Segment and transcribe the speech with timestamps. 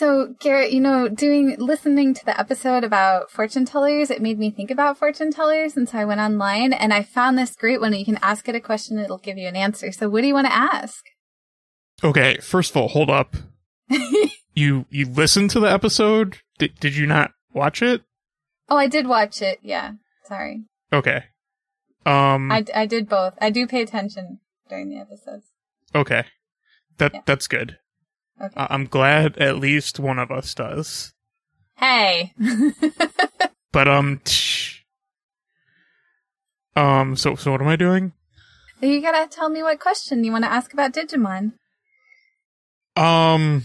[0.00, 4.50] So, Garrett, you know, doing listening to the episode about fortune tellers, it made me
[4.50, 7.92] think about fortune tellers, and so I went online and I found this great one.
[7.92, 9.92] You can ask it a question; it'll give you an answer.
[9.92, 11.04] So, what do you want to ask?
[12.02, 13.36] Okay, first of all, hold up.
[14.54, 16.38] you you listened to the episode?
[16.56, 18.00] Did did you not watch it?
[18.70, 19.58] Oh, I did watch it.
[19.62, 19.92] Yeah,
[20.24, 20.64] sorry.
[20.90, 21.24] Okay.
[22.06, 22.50] Um.
[22.50, 23.34] I, I did both.
[23.38, 25.44] I do pay attention during the episodes.
[25.94, 26.24] Okay.
[26.96, 27.20] That Yeah.
[27.26, 27.76] that's good.
[28.40, 28.54] Okay.
[28.56, 31.12] I- I'm glad at least one of us does.
[31.76, 32.32] hey.
[33.72, 34.20] But um.
[34.24, 34.84] tch.
[36.74, 37.14] Um.
[37.16, 38.12] So so what am I doing?
[38.82, 41.52] you gotta tell me what question you want to ask about Digimon.
[42.96, 43.64] Um.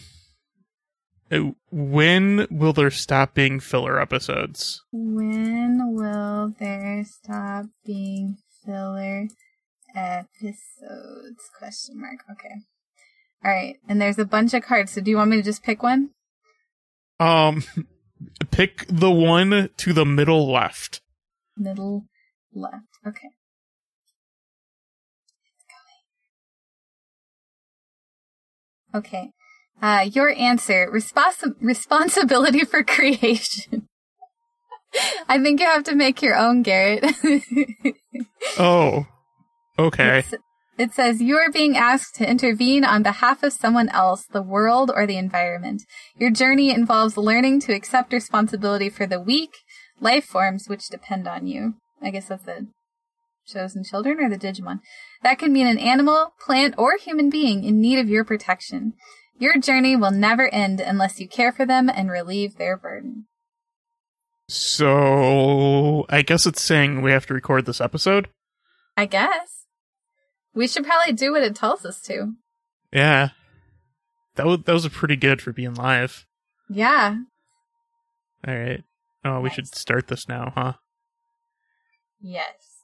[1.31, 4.83] uh, When will there stop being filler episodes?
[4.91, 9.27] When will there stop being filler
[9.95, 11.49] episodes?
[11.57, 12.19] Question mark.
[12.29, 12.55] Okay.
[13.43, 13.75] All right.
[13.87, 14.91] And there's a bunch of cards.
[14.93, 16.11] So do you want me to just pick one?
[17.19, 17.63] Um.
[18.49, 21.01] Pick the one to the middle left.
[21.57, 22.05] Middle
[22.53, 22.85] left.
[23.05, 23.27] Okay.
[28.93, 29.31] Okay.
[29.81, 33.87] Uh, your answer: respons- responsibility for creation.
[35.27, 37.03] I think you have to make your own, Garrett.
[38.57, 39.05] Oh.
[39.77, 40.19] Okay.
[40.19, 40.33] It's-
[40.77, 44.91] It says you are being asked to intervene on behalf of someone else, the world,
[44.93, 45.83] or the environment.
[46.17, 49.55] Your journey involves learning to accept responsibility for the weak
[50.01, 51.75] life forms which depend on you.
[52.01, 52.67] I guess that's the
[53.47, 54.79] chosen children or the Digimon.
[55.23, 58.93] That can mean an animal, plant, or human being in need of your protection.
[59.37, 63.27] Your journey will never end unless you care for them and relieve their burden.
[64.47, 68.29] So I guess it's saying we have to record this episode.
[68.97, 69.64] I guess.
[70.55, 72.33] We should probably do what it tells us to.
[72.91, 73.29] Yeah.
[74.35, 76.25] That was that was pretty good for being live.
[76.69, 77.17] Yeah.
[78.47, 78.83] All right.
[79.23, 79.55] Oh, we Nice.
[79.55, 80.73] should start this now, huh?
[82.21, 82.81] Yes.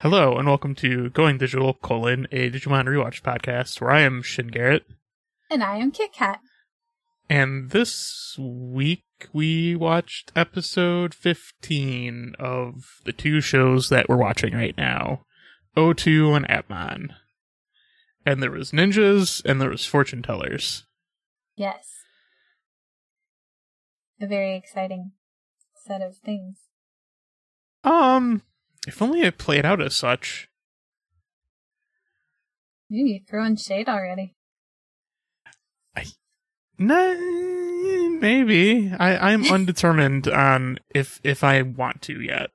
[0.00, 4.48] Hello and welcome to Going Digital colon a Digimon rewatch podcast where I am Shin
[4.48, 4.84] Garrett,
[5.50, 6.40] And I am Kit Kat.
[7.28, 14.76] and this week we watched episode fifteen of the two shows that we're watching right
[14.76, 15.22] now,
[15.76, 17.10] O2 and Appmon.
[18.26, 20.84] And there was ninjas and there was fortune tellers.
[21.56, 21.88] Yes.
[24.20, 25.12] A very exciting
[25.84, 26.58] set of things.
[27.84, 28.42] Um,
[28.86, 30.48] if only it played out as such.
[32.92, 34.34] Ooh, you throwing shade already.
[35.96, 36.04] I
[36.78, 37.14] Nah,
[38.20, 38.92] maybe.
[38.98, 42.50] I, I'm undetermined on if if I want to yet.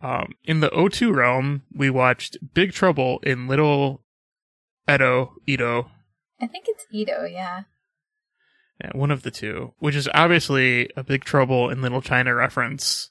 [0.00, 4.04] Um, in the O2 realm, we watched Big Trouble in Little
[4.88, 5.90] Edo, Edo,
[6.40, 7.62] I think it's Ito, yeah.
[8.82, 13.10] Yeah, one of the two, which is obviously a Big Trouble in Little China reference,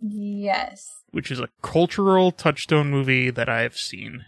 [0.00, 1.02] Yes.
[1.10, 4.24] which is a cultural touchstone movie that I've seen,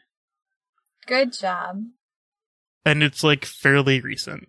[1.06, 1.82] Good job
[2.86, 4.48] and it's like fairly recent.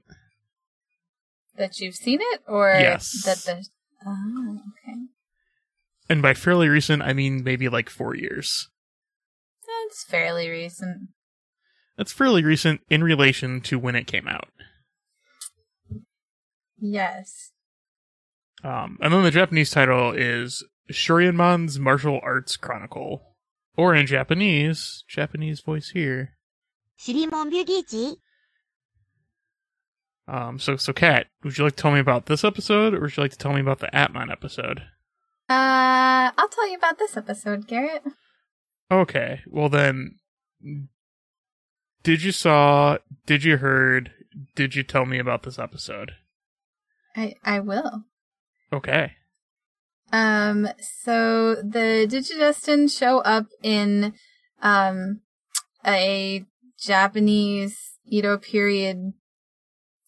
[1.58, 3.24] that you've seen it, or Yes.
[3.24, 3.66] that the.
[4.06, 4.98] Oh, okay.
[6.10, 8.70] And by fairly recent, I mean maybe like four years.
[9.66, 11.10] That's fairly recent.
[11.98, 14.50] That's fairly recent in relation to when it came out.
[16.92, 17.52] Yes.
[18.64, 23.36] Um, and then the Japanese title is Shurimon's Martial Arts Chronicle,
[23.76, 26.32] or in Japanese, Japanese voice here.
[27.00, 28.16] Shurimon Ryugichi.
[30.28, 33.16] Um, so, so Kat, would you like to tell me about this episode, or would
[33.16, 34.80] you like to tell me about the Appmon episode?
[35.48, 38.04] Uh, I'll tell you about this episode, Garrett.
[38.90, 40.16] Okay, well then,
[42.02, 44.12] did you saw, did you heard,
[44.56, 46.14] did you tell me about this episode?
[47.16, 48.04] I I will.
[48.74, 49.14] Okay.
[50.12, 50.68] Um,
[51.04, 54.14] so the Digidestin show up in
[54.62, 55.22] um
[55.86, 56.46] a
[56.80, 59.14] Japanese Edo period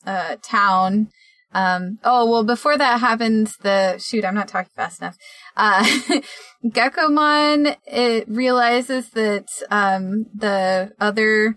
[0.05, 1.09] uh town.
[1.53, 5.17] Um oh well before that happens the shoot, I'm not talking fast enough.
[5.55, 5.83] Uh
[6.65, 11.55] Gekomon it realizes that um the other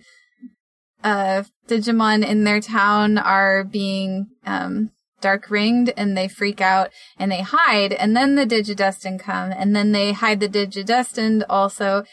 [1.02, 7.30] uh Digimon in their town are being um dark ringed and they freak out and
[7.30, 12.04] they hide and then the digidestined come and then they hide the digidestined also.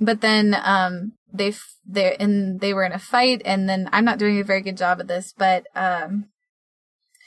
[0.00, 1.54] But then um they
[1.86, 4.76] they and they were in a fight and then I'm not doing a very good
[4.76, 6.26] job of this but um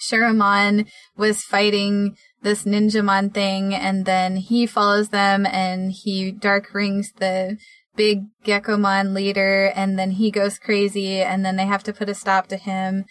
[0.02, 7.12] Shurimon was fighting this ninjamon thing and then he follows them and he dark rings
[7.18, 7.58] the
[7.96, 12.16] big Gekomon leader and then he goes crazy and then they have to put a
[12.16, 13.06] stop to him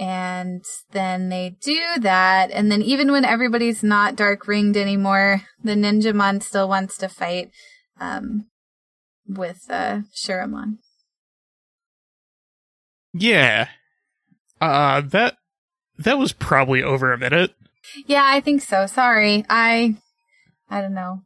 [0.00, 2.50] and then they do that.
[2.50, 7.50] And then even when everybody's not dark ringed anymore, the Ninjamon still wants to fight
[8.00, 8.46] um,
[9.28, 10.78] with uh, Shurimon.
[13.12, 13.68] Yeah.
[14.58, 15.36] Uh, that,
[15.98, 17.52] that was probably over a minute.
[18.06, 18.86] Yeah, I think so.
[18.86, 19.44] Sorry.
[19.50, 19.96] I,
[20.70, 21.24] I don't know.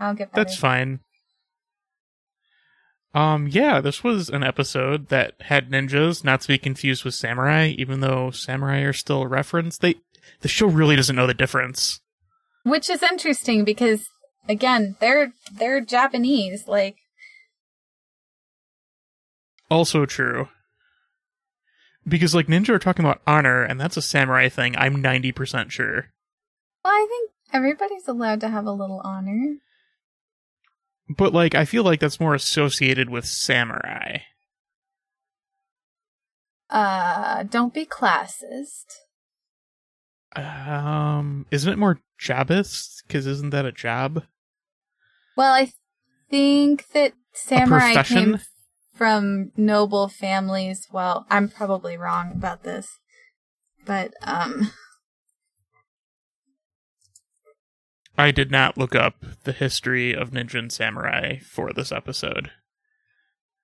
[0.00, 0.44] I'll get better.
[0.44, 1.00] That's fine.
[3.14, 7.74] Um, yeah, this was an episode that had ninjas, not to be confused with samurai,
[7.76, 9.76] even though samurai are still a reference.
[9.76, 9.96] They,
[10.40, 12.00] the show really doesn't know the difference.
[12.62, 14.08] Which is interesting because,
[14.48, 16.66] again, they're, they're Japanese.
[16.66, 16.96] Like,
[19.70, 20.48] Also true.
[22.08, 26.06] Because, like, ninja are talking about honor, and that's a samurai thing, I'm 90% sure.
[26.82, 29.56] well, I think everybody's allowed to have a little honor.
[31.08, 34.18] But, like, I feel like that's more associated with samurai.
[36.70, 38.86] Uh, don't be classist.
[40.34, 43.02] Um, isn't it more jobist?
[43.06, 44.24] Because isn't that a job?
[45.36, 45.72] Well, I
[46.30, 48.38] think that samurai came
[48.94, 50.88] from noble families.
[50.90, 52.98] Well, I'm probably wrong about this,
[53.84, 54.72] but um,
[58.22, 62.52] I did not look up the history of ninja and samurai for this episode.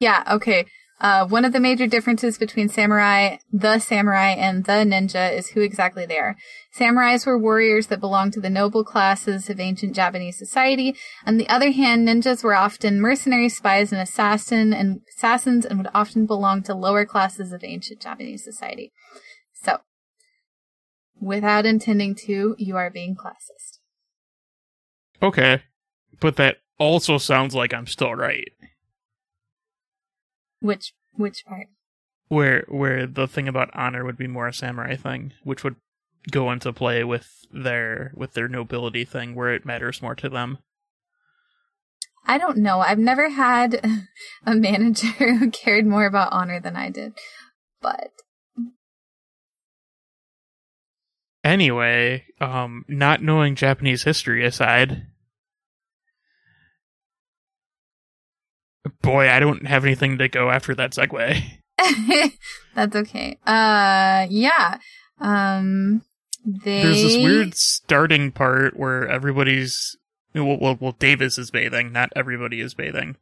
[0.00, 0.66] yeah, okay.
[1.00, 5.60] Uh, one of the major differences between samurai, the samurai, and the ninja is who
[5.60, 6.34] exactly they are.
[6.76, 10.96] Samurais were warriors that belonged to the noble classes of ancient Japanese society.
[11.24, 15.90] On the other hand, ninjas were often mercenary spies and assassin and assassins and would
[15.94, 18.90] often belong to lower classes of ancient Japanese society.
[19.52, 19.82] So,
[21.20, 23.77] without intending to, you are being classist.
[25.22, 25.62] Okay,
[26.20, 28.52] but that also sounds like I'm still right.
[30.60, 31.66] Which which part?
[32.28, 35.76] Where where the thing about honor would be more a samurai thing, which would
[36.30, 40.58] go into play with their with their nobility thing, where it matters more to them.
[42.26, 42.80] I don't know.
[42.80, 43.80] I've never had
[44.46, 45.06] a manager
[45.36, 47.14] who cared more about honor than I did.
[47.80, 48.12] But
[51.44, 55.06] Anyway, um, not knowing Japanese history aside,
[59.02, 61.42] boy, I don't have anything to go after that segue.
[62.74, 63.38] that's okay.
[63.46, 64.78] Uh yeah.
[65.20, 66.02] Um
[66.44, 69.96] they There's this weird starting part where everybody's
[70.34, 71.92] well, well, well, Davis is bathing.
[71.92, 73.16] Not everybody is bathing.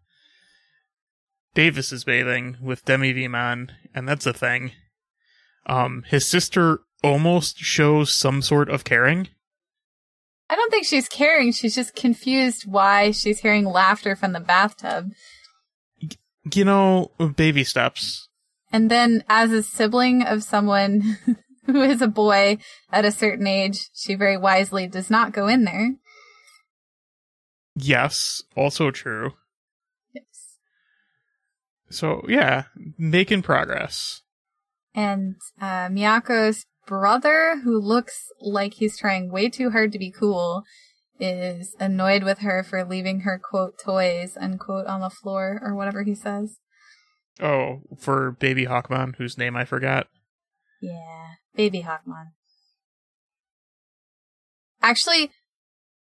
[1.54, 4.72] Davis is bathing with DemiVeemon, and that's a thing.
[5.64, 9.28] Um, his sister almost shows some sort of caring.
[10.50, 11.52] I don't think she's caring.
[11.52, 15.12] She's just confused why she's hearing laughter from the bathtub.
[16.52, 18.28] You know, baby steps.
[18.72, 21.18] And then as a sibling of someone
[21.66, 22.58] who is a boy
[22.92, 25.94] at a certain age, she very wisely does not go in there.
[27.74, 29.34] Yes, also true.
[30.12, 30.58] Yes.
[31.90, 32.64] So yeah,
[32.98, 34.22] making progress.
[34.94, 40.64] And uh, Miyako's brother, who looks like he's trying way too hard to be cool,
[41.18, 46.02] is annoyed with her for leaving her quote toys unquote on the floor or whatever
[46.02, 46.58] he says.
[47.40, 50.08] Oh, for baby Hawkmon, whose name I forgot.
[50.80, 52.32] Yeah, baby Hawkmon.
[54.82, 55.30] Actually,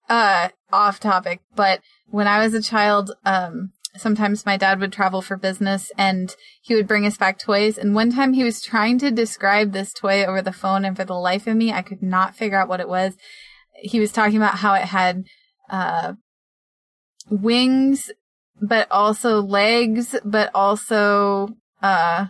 [0.09, 5.21] uh, off topic, but when I was a child, um, sometimes my dad would travel
[5.21, 7.77] for business and he would bring us back toys.
[7.77, 11.05] And one time he was trying to describe this toy over the phone, and for
[11.05, 13.15] the life of me, I could not figure out what it was.
[13.75, 15.25] He was talking about how it had,
[15.69, 16.13] uh,
[17.29, 18.11] wings,
[18.61, 21.49] but also legs, but also,
[21.81, 22.27] uh,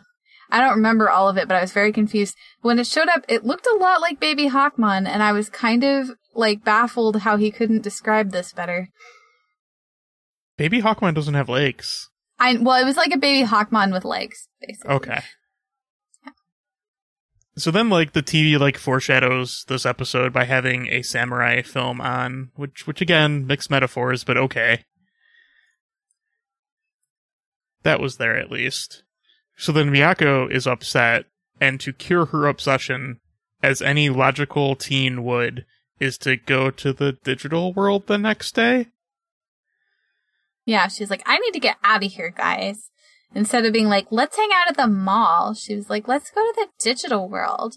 [0.51, 2.35] I don't remember all of it, but I was very confused.
[2.61, 5.83] When it showed up, it looked a lot like Baby Hawkmon, and I was kind
[5.83, 8.89] of like baffled how he couldn't describe this better.
[10.57, 12.09] Baby Hawkmon doesn't have legs.
[12.39, 14.95] I well, it was like a Baby Hawkmon with legs, basically.
[14.95, 15.21] Okay.
[17.57, 22.51] So then, like the TV, like foreshadows this episode by having a samurai film on,
[22.55, 24.83] which, which again, mixed metaphors, but okay.
[27.83, 29.03] That was there at least.
[29.55, 31.25] So then Miyako is upset,
[31.61, 33.21] and to cure her obsession,
[33.63, 35.65] as any logical teen would,
[35.97, 38.87] is to go to the digital world the next day.
[40.65, 42.89] Yeah, she's like, I need to get out of here, guys.
[43.33, 46.41] Instead of being like, let's hang out at the mall, she was like, let's go
[46.41, 47.75] to the digital world.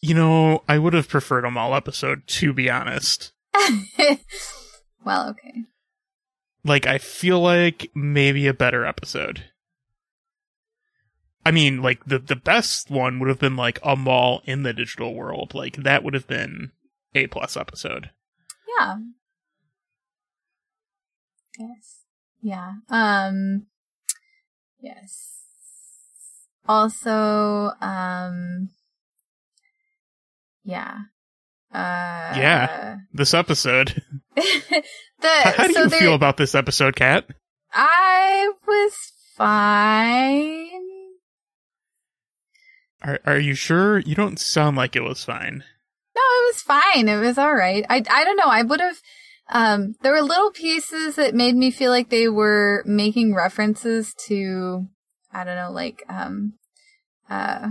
[0.00, 3.32] You know, I would have preferred a mall episode, to be honest.
[5.04, 5.64] well, okay.
[6.64, 9.44] Like, I feel like maybe a better episode.
[11.44, 14.74] I mean, like, the, the best one would have been like a mall in the
[14.74, 15.54] digital world.
[15.54, 16.72] Like, that would have been
[17.14, 18.10] a plus episode.
[18.78, 18.98] Yeah.
[21.60, 22.04] Yes.
[22.40, 22.72] Yeah.
[22.88, 23.66] Um
[24.80, 25.42] yes.
[26.66, 28.70] Also, um
[30.64, 30.96] yeah.
[31.72, 32.96] Uh Yeah.
[33.12, 34.02] This episode.
[34.36, 34.82] the
[35.22, 37.26] How, how do so you feel about this episode, Kat?
[37.74, 40.70] I was fine.
[43.02, 43.98] Are are you sure?
[43.98, 45.62] You don't sound like it was fine.
[46.16, 47.08] No, it was fine.
[47.08, 47.84] It was all right.
[47.90, 48.48] I I don't know.
[48.48, 48.96] I would have.
[49.52, 54.86] Um, there were little pieces that made me feel like they were making references to,
[55.32, 56.54] I don't know, like um,
[57.28, 57.70] uh,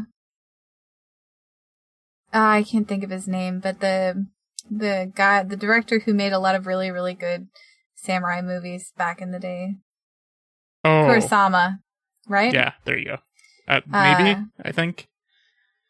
[2.34, 4.28] ah, I can't think of his name, but the
[4.70, 7.48] the guy, the director who made a lot of really really good
[7.96, 9.76] samurai movies back in the day,
[10.84, 11.80] Oh, Kurosawa,
[12.28, 12.54] right?
[12.54, 12.74] yeah.
[12.86, 13.18] There you go.
[13.68, 15.08] Uh, maybe Uh, I think.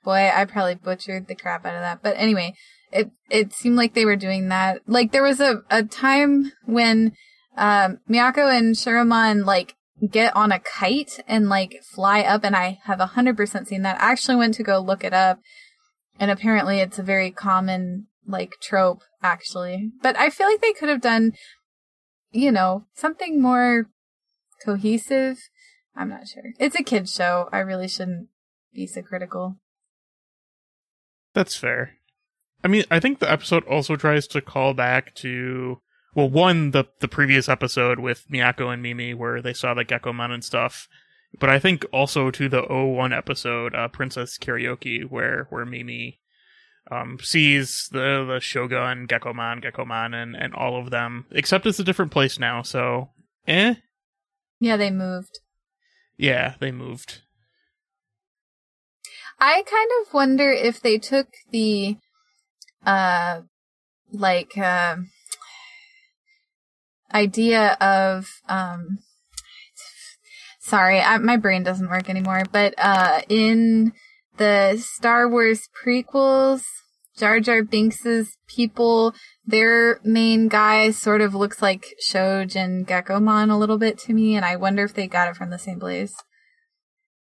[0.03, 2.01] Boy, I probably butchered the crap out of that.
[2.01, 2.53] But anyway,
[2.91, 4.81] it it seemed like they were doing that.
[4.87, 7.13] Like there was a, a time when
[7.57, 9.75] um Miyako and Shurimon like
[10.09, 14.01] get on a kite and like fly up and I have hundred percent seen that.
[14.01, 15.39] I actually went to go look it up
[16.19, 19.91] and apparently it's a very common like trope actually.
[20.01, 21.33] But I feel like they could have done
[22.31, 23.89] you know, something more
[24.63, 25.39] cohesive.
[25.95, 26.53] I'm not sure.
[26.59, 27.49] It's a kids show.
[27.51, 28.29] I really shouldn't
[28.73, 29.57] be so critical.
[31.33, 31.95] That's fair.
[32.63, 35.79] I mean, I think the episode also tries to call back to
[36.15, 40.31] well, one the the previous episode with Miyako and Mimi where they saw the Gekomon
[40.31, 40.87] and stuff,
[41.39, 46.19] but I think also to the 01 episode, uh, Princess Karaoke, where where Mimi
[46.91, 51.83] um sees the the Shogun, Gekomon, Gekomon, and and all of them, except it's a
[51.83, 52.61] different place now.
[52.63, 53.11] So,
[53.47, 53.75] eh,
[54.59, 55.39] Yeah, they moved.
[56.17, 57.21] yeah, they moved.
[59.39, 61.95] I kind of wonder if they took the,
[62.85, 63.41] uh,
[64.11, 64.97] like, uh,
[67.13, 68.99] idea of, um,
[70.59, 73.93] sorry, I, my brain doesn't work anymore, but, uh, in
[74.37, 76.63] the Star Wars prequels,
[77.17, 79.13] Jar Jar Binks's people,
[79.45, 84.45] their main guy sort of looks like Shogun Gekomon a little bit to me, and
[84.45, 86.15] I wonder if they got it from the same place.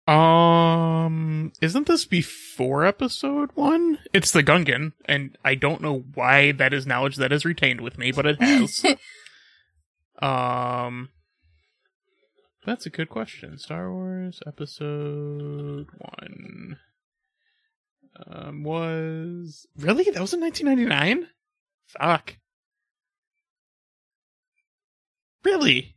[0.07, 3.99] Um, isn't this before episode one?
[4.13, 7.97] It's the Gungan, and I don't know why that is knowledge that is retained with
[7.97, 8.83] me, but it has.
[10.21, 11.09] um,
[12.65, 13.57] that's a good question.
[13.57, 16.77] Star Wars episode one
[18.27, 21.27] um was really that was in 1999.
[21.87, 22.37] Fuck.
[25.43, 25.95] Really?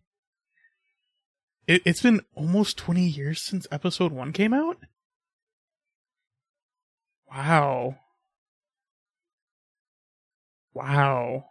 [1.66, 4.78] It, it's been almost 20 years since episode 1 came out?
[7.28, 7.96] Wow.
[10.74, 11.46] Wow.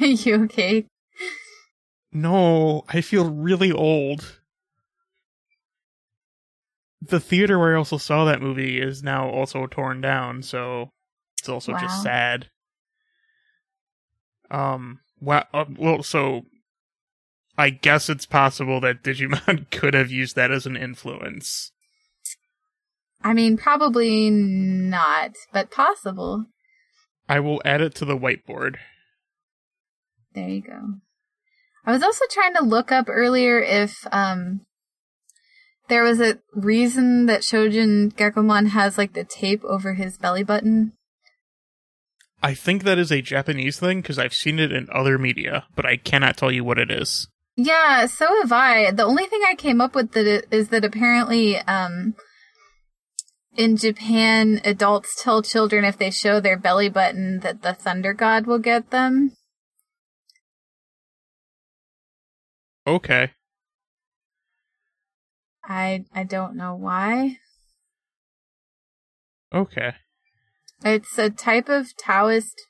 [0.00, 0.86] Are you okay?
[2.12, 4.40] No, I feel really old.
[7.02, 10.90] The theater where I also saw that movie is now also torn down, so
[11.38, 11.78] it's also Wow.
[11.78, 12.48] just sad.
[14.50, 16.46] Um, wow, uh, well, so
[17.58, 21.72] I guess it's possible that Digimon could have used that as an influence.
[23.20, 26.46] I mean, probably not, but possible.
[27.28, 28.76] I will add it to the whiteboard.
[30.34, 30.94] There you go.
[31.84, 34.60] I was also trying to look up earlier if um
[35.88, 40.92] there was a reason that Shogun Gekomon has like the tape over his belly button.
[42.40, 45.84] I think that is a Japanese thing because I've seen it in other media, but
[45.84, 47.26] I cannot tell you what it is.
[47.60, 48.92] Yeah, so have I.
[48.92, 52.14] The only thing I came up with that is that apparently um
[53.56, 58.46] in Japan adults tell children if they show their belly button that the thunder god
[58.46, 59.32] will get them.
[62.86, 63.32] Okay.
[65.64, 67.38] I I don't know why.
[69.52, 69.94] Okay.
[70.84, 72.67] It's a type of Taoist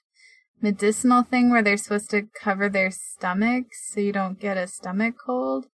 [0.60, 5.14] medicinal thing where they're supposed to cover their stomachs so you don't get a stomach
[5.24, 5.66] cold.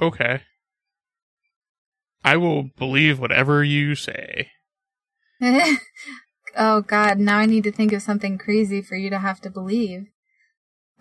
[0.00, 0.42] Okay.
[2.24, 4.50] I will believe whatever you say.
[6.56, 9.50] oh god, now I need to think of something crazy for you to have to
[9.50, 10.06] believe.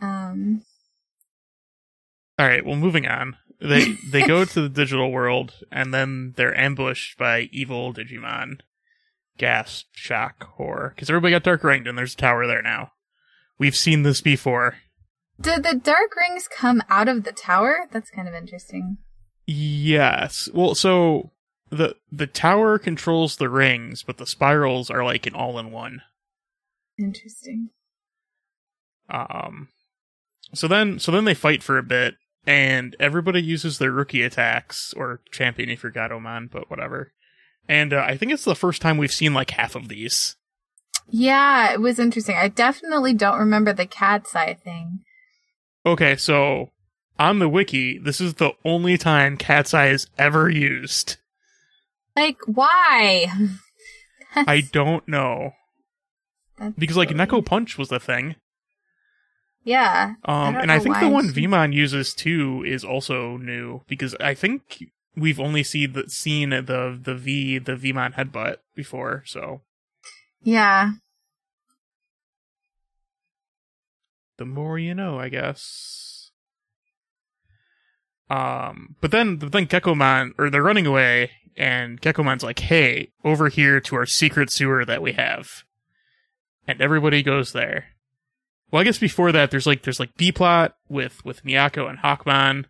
[0.02, 0.62] Um,
[2.38, 3.36] All right, well, moving on.
[3.60, 8.60] They they go to the digital world, and then they're ambushed by evil Digimon.
[9.38, 10.94] Gas, shock, horror.
[10.96, 12.92] Because everybody got dark ringed, and there's a tower there now.
[13.60, 14.78] We've seen this before.
[15.40, 17.88] did the dark rings come out of the tower?
[17.92, 18.98] That's kind of interesting.
[19.46, 20.50] Yes.
[20.54, 21.32] Well, so
[21.70, 26.02] the the tower controls the rings, but the spirals are like an all in one.
[27.00, 27.70] Interesting.
[29.10, 29.70] Um,
[30.54, 32.16] so then, so then they fight for a bit,
[32.46, 37.14] and everybody uses their rookie attacks or champion if you're Gatomon, but whatever.
[37.70, 40.36] And uh, I think it's the first time we've seen like half of these.
[41.10, 42.36] Yeah, it was interesting.
[42.36, 45.00] I definitely don't remember the cat's eye thing.
[45.86, 46.72] Okay, so
[47.18, 51.18] on the wiki, this is the only time Cat's Eye is ever used.
[52.16, 53.28] Like, why?
[54.36, 55.54] I don't know
[56.78, 57.10] because like.
[57.10, 58.36] Neko Punch was the thing.
[59.64, 60.14] Yeah.
[60.26, 64.34] Um, don't and I think the one Veemon uses too is also new because I
[64.34, 64.84] think
[65.18, 69.24] we've only seen the seen the the V the Veemon headbutt before.
[69.26, 69.62] So
[70.44, 70.92] Yeah.
[74.38, 76.32] the more you know, I guess.
[78.30, 83.48] Um, but then but then Gekomon or they're running away, and Gekomon's like, "Hey, over
[83.50, 85.64] here to our secret sewer that we have,"
[86.68, 87.86] and everybody goes there.
[88.70, 92.00] Well, I guess before that, there's like there's like B plot with with Miyako and
[92.00, 92.66] Hawkmon,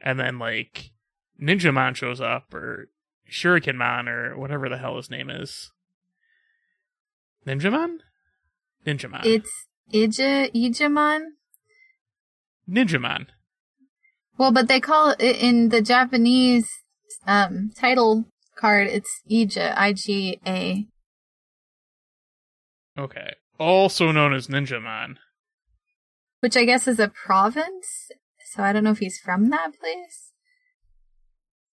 [0.00, 0.90] and then like
[1.40, 2.88] Ninjamon shows up or
[3.30, 5.70] Shurikenmon or whatever the hell his name is.
[7.46, 7.98] Ninjamon,
[8.86, 11.20] Ninjamon, It's Ija Ijamon.
[12.68, 13.26] Ninjamon.
[14.36, 16.68] Well, but they call it in the Japanese
[17.26, 18.26] um title
[18.56, 20.86] card it's Ija, I G A.
[22.98, 25.16] Okay, also known as Ninjamon.
[26.40, 28.10] Which I guess is a province.
[28.52, 30.27] So I don't know if he's from that place.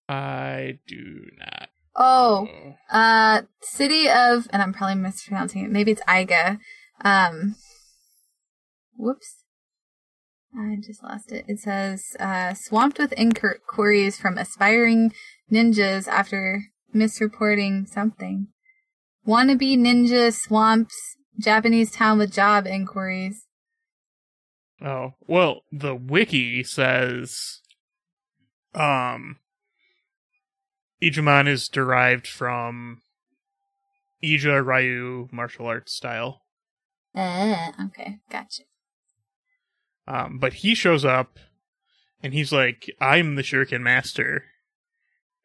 [0.07, 1.69] I do not.
[1.95, 2.75] Oh, know.
[2.97, 5.71] uh, city of, and I'm probably mispronouncing it.
[5.71, 6.59] Maybe it's Iga.
[7.01, 7.55] Um,
[8.97, 9.43] whoops.
[10.57, 11.45] I just lost it.
[11.47, 15.13] It says, uh, swamped with inquiries from aspiring
[15.51, 16.63] ninjas after
[16.93, 18.47] misreporting something.
[19.27, 23.47] Wannabe ninja swamps Japanese town with job inquiries.
[24.81, 27.61] Oh, well, the wiki says
[28.73, 29.37] um
[31.01, 33.01] Ijamon is derived from
[34.23, 36.41] Ija Ryu martial arts style.
[37.13, 38.63] Uh, okay, gotcha.
[40.07, 41.39] Um but he shows up
[42.21, 44.45] and he's like, I'm the Shuriken master.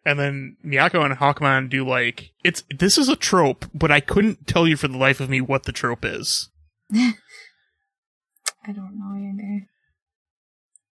[0.05, 4.47] And then Miyako and Hawkmon do like it's this is a trope, but I couldn't
[4.47, 6.49] tell you for the life of me what the trope is.
[6.93, 9.67] I don't know either.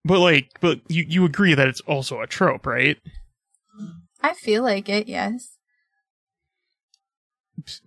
[0.05, 2.99] But like but you you agree that it's also a trope, right?
[4.23, 5.59] I feel like it, yes.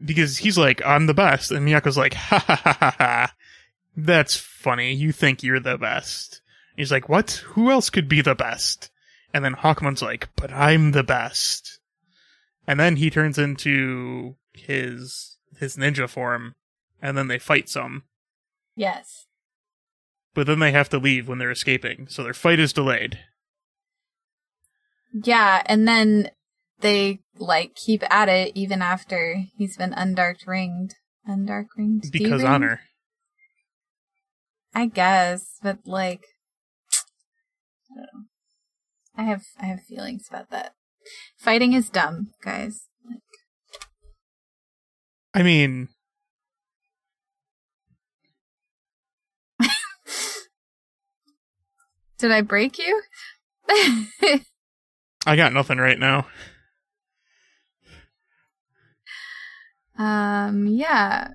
[0.04, 1.52] because he's like, I'm the best.
[1.52, 3.34] And Miyako's like, ha ha ha ha ha.
[3.98, 4.94] That's funny.
[4.94, 6.42] You think you're the best.
[6.76, 7.44] He's like, what?
[7.48, 8.92] Who else could be the best?
[9.34, 11.80] And then Hawkmon's like, but I'm the best.
[12.68, 16.56] And then he turns into his, his ninja form.
[17.02, 18.04] And then they fight some.
[18.76, 19.28] Yes.
[20.34, 22.08] But then they have to leave when they're escaping.
[22.10, 23.20] So their fight is delayed.
[25.24, 26.30] Yeah, and then
[26.82, 30.96] they like keep at it even after he's been undark ringed.
[31.28, 32.12] Undark ringed?
[32.12, 32.82] Because honor.
[34.74, 36.26] I guess, but like
[37.90, 38.26] I don't know.
[39.16, 40.74] I have I have feelings about that.
[41.38, 42.88] Fighting is dumb, guys.
[43.10, 43.22] Like
[45.34, 45.88] I mean,
[52.18, 53.02] Did I break you?
[55.26, 56.28] I got nothing right now.
[59.98, 61.30] Um, yeah.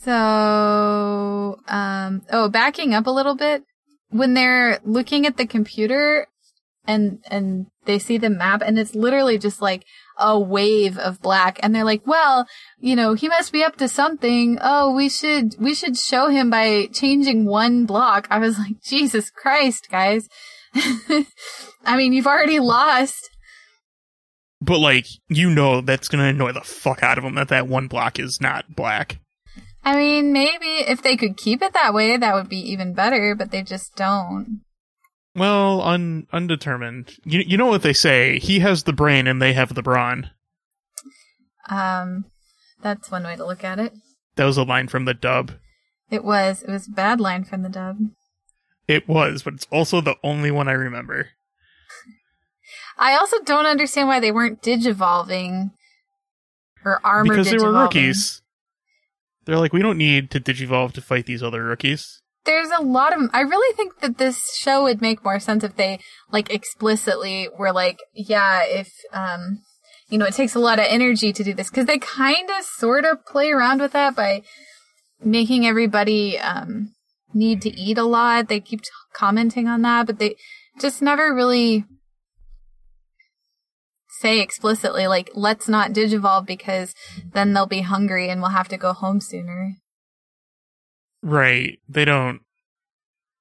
[0.00, 3.64] So, um, oh, backing up a little bit,
[4.10, 6.26] when they're looking at the computer
[6.86, 9.84] and, and they see the map and it's literally just like
[10.18, 12.46] a wave of black and they're like, well,
[12.78, 14.58] you know, he must be up to something.
[14.60, 18.26] Oh, we should, we should show him by changing one block.
[18.30, 20.28] I was like, Jesus Christ, guys.
[21.84, 23.28] I mean, you've already lost.
[24.60, 27.88] But like, you know that's gonna annoy the fuck out of them that that one
[27.88, 29.18] block is not black.
[29.84, 33.34] I mean, maybe if they could keep it that way, that would be even better,
[33.34, 34.62] but they just don't.
[35.34, 37.14] Well, un- undetermined.
[37.24, 38.38] You you know what they say?
[38.38, 40.30] He has the brain and they have the brawn.
[41.68, 42.26] Um,
[42.82, 43.92] That's one way to look at it.
[44.36, 45.52] That was a line from the dub.
[46.10, 46.62] It was.
[46.62, 47.96] It was a bad line from the dub.
[48.92, 51.30] It was, but it's also the only one I remember.
[52.98, 55.70] I also don't understand why they weren't digivolving
[56.84, 58.42] or armor because they were rookies.
[59.44, 62.20] They're like, we don't need to digivolve to fight these other rookies.
[62.44, 63.30] There's a lot of.
[63.32, 66.00] I really think that this show would make more sense if they
[66.30, 69.62] like explicitly were like, yeah, if um,
[70.08, 72.64] you know, it takes a lot of energy to do this because they kind of
[72.64, 74.42] sort of play around with that by
[75.24, 76.92] making everybody um
[77.34, 78.48] need to eat a lot.
[78.48, 80.36] They keep t- commenting on that, but they
[80.80, 81.84] just never really
[84.20, 86.94] say explicitly like let's not digivolve because
[87.32, 89.76] then they'll be hungry and we'll have to go home sooner.
[91.22, 91.78] Right.
[91.88, 92.40] They don't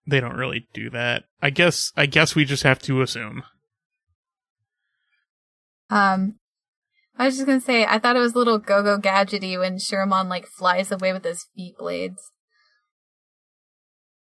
[0.08, 1.24] they don't really do that.
[1.42, 3.44] I guess I guess we just have to assume.
[5.90, 6.40] Um,
[7.18, 10.30] I was just gonna say, I thought it was a little go-go gadgety when Shurimon
[10.30, 12.32] like flies away with his feet blades.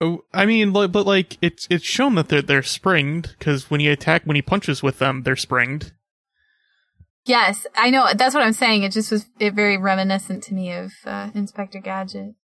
[0.01, 3.89] Oh, I mean, but like it's it's shown that they're they're springed because when he
[3.89, 5.93] attack when he punches with them, they're springed.
[7.25, 8.07] Yes, I know.
[8.15, 8.85] That's what I'm saying.
[8.85, 12.35] It just was it very reminiscent to me of uh, Inspector Gadget.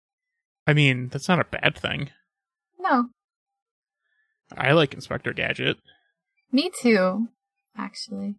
[0.67, 2.09] I mean, that's not a bad thing.
[2.77, 3.05] No,
[4.55, 5.77] I like Inspector Gadget.
[6.51, 7.29] me too.
[7.77, 8.35] Actually,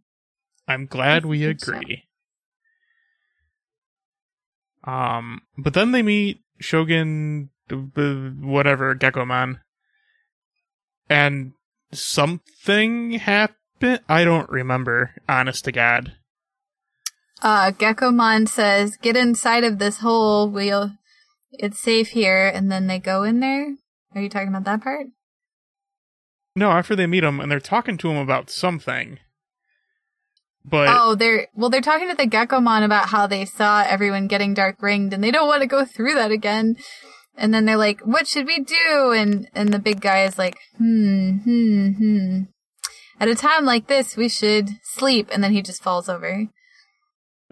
[0.68, 1.48] I'm glad we show.
[1.50, 2.04] agree.
[4.84, 9.60] Um, but then they meet Shogun, whatever, Gekomon,
[11.08, 11.52] and
[11.92, 14.00] something happened.
[14.08, 16.12] I don't remember, honest to God.
[17.42, 20.48] uh, Gekomon says, "Get inside of this hole.
[20.48, 20.92] We'll.
[21.52, 23.74] It's safe here." And then they go in there.
[24.14, 25.08] Are you talking about that part?
[26.54, 29.18] No, after they meet him and they're talking to him about something.
[30.64, 31.68] But Oh, they're well.
[31.68, 35.30] They're talking to the Gekomon about how they saw everyone getting dark ringed, and they
[35.30, 36.76] don't want to go through that again.
[37.36, 40.56] And then they're like, "What should we do?" And and the big guy is like,
[40.78, 42.40] "Hmm, hmm, hmm.
[43.20, 46.46] At a time like this, we should sleep." And then he just falls over.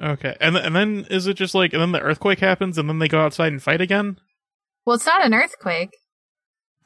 [0.02, 2.88] okay, and th- and then is it just like and then the earthquake happens and
[2.88, 4.16] then they go outside and fight again?
[4.86, 5.90] Well, it's not an earthquake.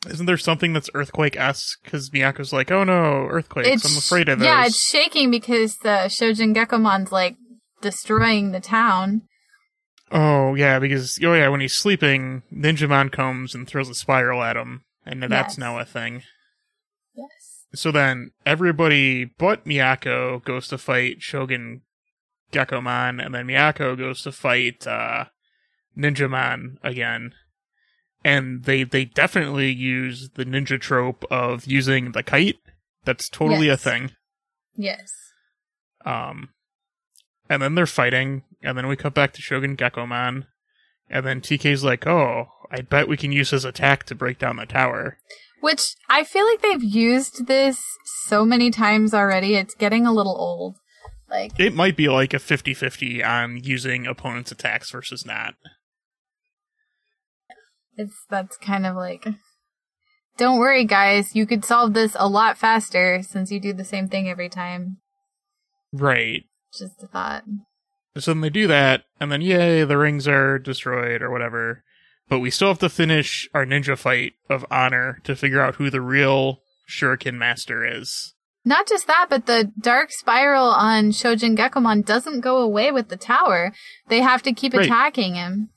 [0.09, 1.83] Isn't there something that's earthquake esque?
[1.83, 3.85] Because Miyako's like, oh no, earthquakes!
[3.85, 4.47] I'm afraid of those.
[4.47, 7.37] yeah, it's shaking because the Shogun Gekomon's like
[7.81, 9.23] destroying the town.
[10.11, 14.57] Oh yeah, because oh yeah, when he's sleeping, Ninjamon comes and throws a spiral at
[14.57, 15.59] him, and that's Yes.
[15.59, 16.23] now a thing.
[17.15, 17.67] Yes.
[17.75, 21.83] So then everybody but Miyako goes to fight Shogun
[22.53, 25.27] Gekomon, and then Miyako goes to fight uh,
[25.97, 27.35] Ninjamon again.
[28.25, 32.59] And they they definitely use the ninja trope of using the kite.
[33.05, 33.87] That's totally Yes.
[33.87, 34.11] a thing.
[34.75, 35.13] Yes.
[36.05, 36.49] Um,
[37.49, 40.47] and then they're fighting, and then we cut back to Shogun Gekomon,
[41.09, 44.57] and then TK's like, "Oh, I bet we can use his attack to break down
[44.57, 45.19] the tower."
[45.61, 47.83] Which I feel like they've used this
[48.27, 49.57] so many times already.
[49.57, 50.77] It's getting a little old.
[51.29, 55.55] Like It might be like a 50-50 on using opponents' attacks versus not.
[57.97, 59.27] it's that's kind of like
[60.39, 64.09] don't worry guys, you could solve this a lot faster since you do the same
[64.09, 64.99] thing every time.
[65.93, 66.45] Right.
[66.73, 67.43] Just a thought.
[68.17, 71.85] So then they do that, and then yay, the rings are destroyed or whatever.
[72.29, 75.89] But we still have to finish our ninja fight of honor to figure out who
[75.89, 78.35] the real Shuriken Master is.
[78.65, 83.17] Not just that, but the dark spiral on Shogun Gekomon doesn't go away with the
[83.17, 83.73] tower.
[84.09, 84.87] They have to keep Right.
[84.87, 85.71] attacking him.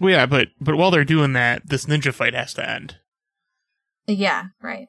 [0.00, 2.96] Well, yeah, but but while they're doing that, this ninja fight has to end,
[4.06, 4.88] Yeah, right.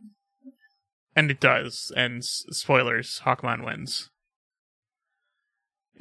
[1.15, 1.91] and it does.
[1.95, 4.09] And spoilers, Hawkmon wins.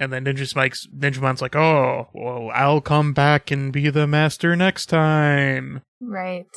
[0.03, 4.57] And then Ninja Spike's Ninjamon's like, "Oh, well, I'll come back and be the master
[4.57, 6.49] next time." Right.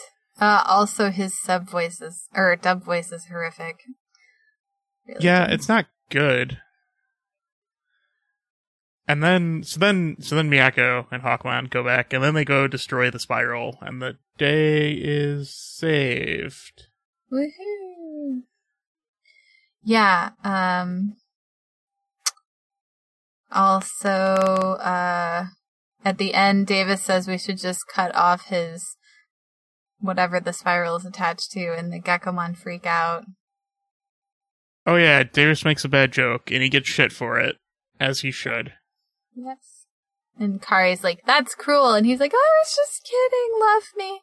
[0.42, 3.84] Uh, also his sub voices, or dub voice is horrific.
[5.08, 6.58] Really Yeah, it's not good.
[9.08, 12.68] And then, so then, so then Miyako and Hawkmon go back, and then they go
[12.68, 16.88] destroy the spiral, and the day is saved.
[17.32, 18.42] Woohoo!
[19.84, 21.18] Yeah, um
[23.56, 25.46] also uh
[26.04, 28.98] at the end Davis says we should just cut off his
[30.00, 33.26] whatever the spiral is attached to and the Gekomon freak out.
[34.86, 37.56] Oh yeah, Davis makes a bad joke, and he gets shit for it,
[38.00, 38.74] as he should.
[39.36, 39.86] Yes.
[40.38, 44.22] And Kari's like, that's cruel and he's like, I was just kidding, love me.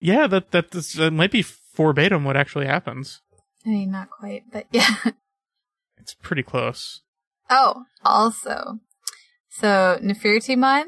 [0.00, 3.20] Yeah, that that, this, that might be verbatim what actually happens.
[3.66, 4.96] I mean not quite, but yeah.
[5.98, 7.02] It's pretty close.
[7.50, 8.78] Oh, also,
[9.50, 10.84] So Nefertimon,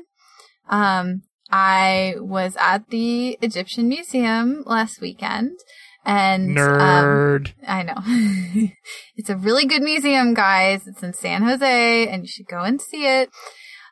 [0.69, 5.59] um, I was at the Egyptian Museum last weekend
[6.05, 7.53] and, um, Nerd.
[7.67, 8.71] I know.
[9.17, 10.87] it's a really good museum, guys.
[10.87, 13.29] It's in San Jose and you should go and see it.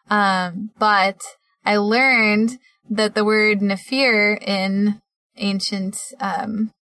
[0.09, 1.21] Um, but
[1.67, 5.01] I learned that the word Nefer in
[5.37, 6.73] ancient, um,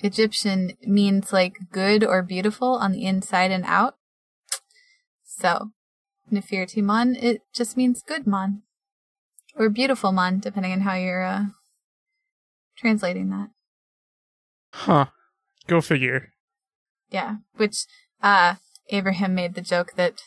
[0.00, 3.97] Egyptian means like good or beautiful on the inside and out.
[5.38, 5.70] So,
[6.32, 8.62] Nefertimon, it just means good mon.
[9.54, 11.44] Or beautiful mon, depending on how you're, uh,
[12.76, 13.50] translating that.
[14.72, 15.06] huh.
[15.68, 16.32] Go figure.
[17.10, 17.86] Yeah, which
[18.22, 18.56] uh
[18.90, 20.22] Abraham made the joke that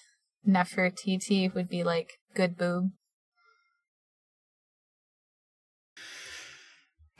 [0.47, 2.91] Nefertiti would be like good boob.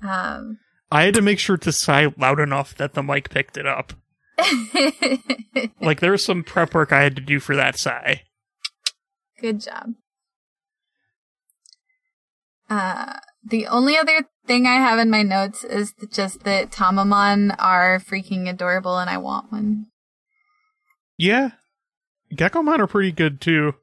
[0.01, 3.65] um I had to make sure to sigh loud enough that the mic picked it
[3.67, 3.93] up.
[5.81, 8.23] Like there was some prep work I had to do for that sigh.
[9.39, 9.93] good job.
[12.69, 13.13] Uh
[13.45, 18.49] the only other thing I have in my notes is just that Tamamon are freaking
[18.49, 19.87] adorable and I want one.
[21.17, 21.51] Yeah.
[22.33, 23.73] Gekomon are pretty good too.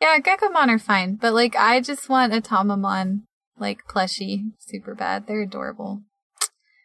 [0.00, 3.22] Yeah, Gekomon are fine, but like I just want a Tamamon
[3.58, 5.26] like plushie super bad.
[5.26, 6.02] They're adorable.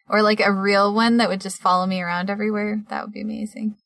[0.08, 2.82] Or like a real one that would just follow me around everywhere.
[2.90, 3.76] That would be amazing.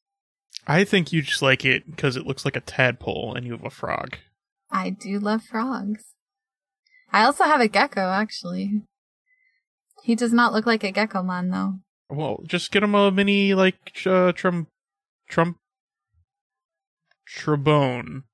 [0.67, 3.65] I think you just like it because it looks like a tadpole and you have
[3.65, 4.19] a frog.
[4.71, 6.05] I do love frogs.
[7.13, 8.83] I also have a gecko actually.
[10.03, 11.75] He does not look like a Gekomon though.
[12.15, 14.67] Well, just get him a mini like uh, trum
[15.29, 15.59] trump
[17.27, 18.25] trombone.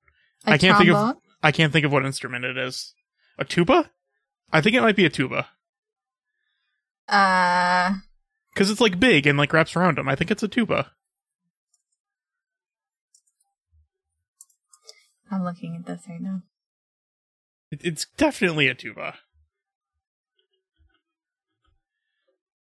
[0.46, 2.94] A I can't think of- I can't think of what instrument it is.
[3.38, 3.90] A tuba?
[4.52, 5.48] I think it might be a tuba
[7.08, 7.94] Uh
[8.54, 10.08] because it's like big and like wraps around him.
[10.08, 10.92] I think it's a tuba.
[15.30, 16.42] I'm looking at this right now.
[17.72, 19.14] It, it's definitely a tuba.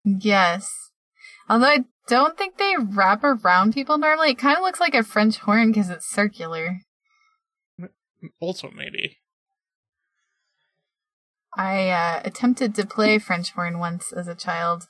[0.04, 0.90] Yes.
[1.48, 4.30] Although I don't think they wrap around people normally.
[4.30, 6.80] It kind of looks like a French horn because it's circular.
[8.40, 9.19] Also, maybe.
[11.56, 14.84] I uh, attempted to play French horn once as a child.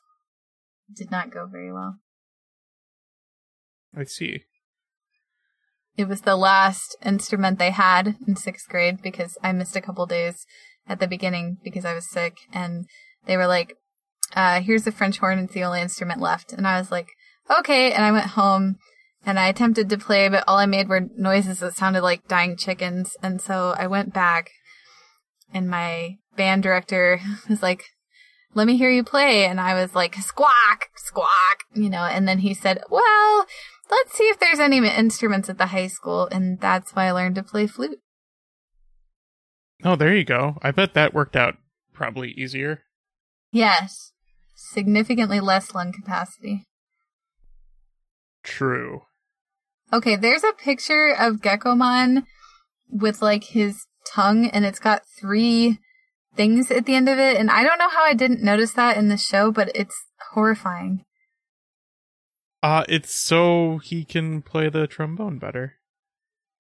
[0.89, 1.99] It did not go very well.
[3.97, 4.45] I see.
[5.97, 10.07] It was the last instrument they had in sixth grade because I missed a couple
[10.07, 10.47] days
[10.87, 12.39] at the beginning because I was sick.
[12.53, 12.87] And
[13.27, 13.77] they were like,
[14.35, 15.39] uh, here's the French horn.
[15.39, 16.53] It's the only instrument left.
[16.53, 17.09] And I was like,
[17.59, 17.93] okay.
[17.93, 18.77] And I went home
[19.27, 22.57] and I attempted to play, but all I made were noises that sounded like dying
[22.57, 23.17] chickens.
[23.23, 24.51] And so I went back
[25.53, 27.85] and my band director was like,
[28.55, 29.45] let me hear you play.
[29.45, 33.47] And I was like, squawk, squawk, you know, and then he said, well,
[33.91, 36.29] let's see if there's any instruments at the high school.
[36.31, 38.01] And that's why I learned to play flute.
[39.85, 40.59] Oh, there you go.
[40.63, 41.57] I bet that worked out
[41.93, 42.83] probably easier.
[43.53, 44.13] Yes.
[44.55, 46.65] Significantly less lung capacity.
[48.43, 49.03] True.
[49.93, 52.25] Okay, there's a picture of Gekomon
[52.89, 55.79] with like his tongue and it's got three
[56.37, 57.37] things at the end of it.
[57.37, 61.05] And I don't know how I didn't notice that in the show, but it's horrifying.
[62.63, 65.75] Uh, it's so he can play the trombone better.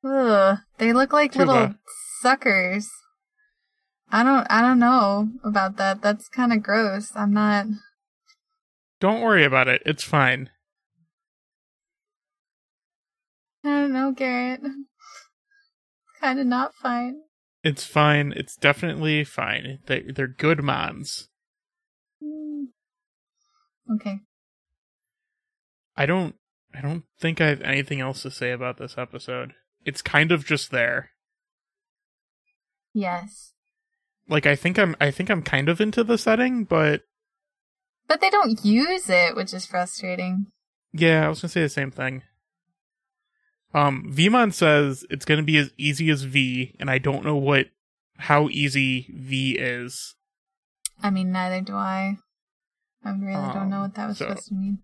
[0.05, 1.44] Ugh, they look like Tuba.
[1.44, 1.74] little
[2.22, 2.88] suckers.
[4.11, 6.00] I don't, I don't know about that.
[6.03, 7.12] That's kind of gross.
[7.14, 7.66] I'm not.
[8.98, 9.83] Don't worry about it.
[9.87, 10.50] It's fine.
[13.62, 14.62] I don't know, Garrett.
[16.20, 17.20] Kind of not fine.
[17.62, 18.33] It's fine.
[18.37, 19.81] It's definitely fine.
[19.87, 21.29] They they're good mons.
[22.23, 22.64] Hmm.
[23.94, 24.20] Okay.
[25.96, 26.37] I don't
[26.75, 29.53] I don't think I have anything else to say about this episode.
[29.85, 31.11] It's kind of just there.
[32.94, 33.53] Yes.
[34.29, 37.03] Like I think I'm I think I'm kind of into the setting, but
[38.09, 40.46] But they don't use it, which is frustrating.
[40.92, 42.23] yeah, I was gonna say the same thing.
[43.72, 47.66] Um, Veemon says it's gonna be as easy as V, and I don't know what
[48.18, 50.14] how easy V is.
[51.02, 52.16] I mean, neither do I.
[53.04, 54.78] I really don't know Um, what that was so- supposed to mean.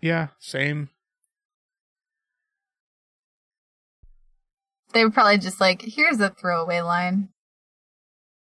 [0.00, 0.90] Yeah, same.
[4.92, 7.30] They were probably just like, here's a throwaway line.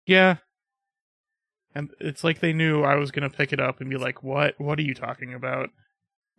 [0.06, 0.38] Yeah.
[1.74, 4.58] And it's like they knew I was gonna pick it up and be like, "What?
[4.60, 5.70] What are you talking about?"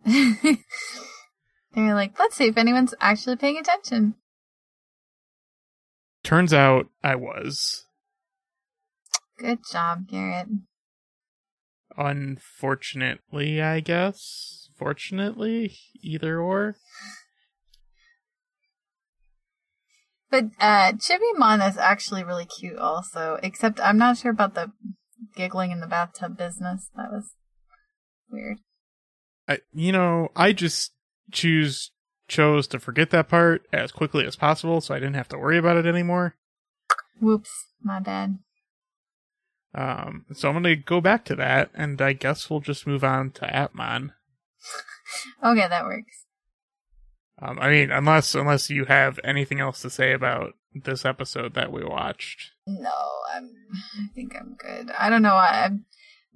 [1.76, 4.14] they were like, let's see if anyone's actually paying attention.
[6.24, 7.84] Turns out I was.
[9.38, 10.48] Good job, Garrett.
[11.96, 14.70] Unfortunately, I guess.
[14.74, 16.76] Fortunately, either or.
[20.30, 24.72] But uh Chibimon is actually really cute also, except I'm not sure about the
[25.34, 26.88] giggling in the bathtub business.
[26.96, 27.34] That was
[28.30, 28.58] weird.
[29.48, 30.92] I, you know, I just
[31.30, 31.90] choose
[32.28, 35.58] chose to forget that part as quickly as possible, so I didn't have to worry
[35.58, 36.34] about it anymore.
[37.20, 37.50] Whoops,
[37.82, 38.38] my bad.
[39.74, 43.30] Um, so I'm gonna go back to that, and I guess we'll just move on
[43.32, 44.12] to Appmon.
[45.44, 46.24] Okay, that works.
[47.40, 51.72] Um, I mean, unless unless you have anything else to say about this episode that
[51.72, 52.52] we watched.
[52.66, 52.90] No,
[53.34, 53.50] I'm
[53.98, 54.90] I think I'm good.
[54.98, 55.36] I don't know.
[55.36, 55.84] I'm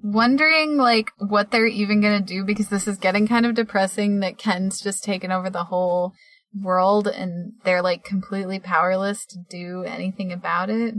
[0.02, 4.20] wondering like what they're even going to do because this is getting kind of depressing
[4.20, 6.14] that Ken's just taken over the whole
[6.58, 10.94] world and they're like completely powerless to do anything about it.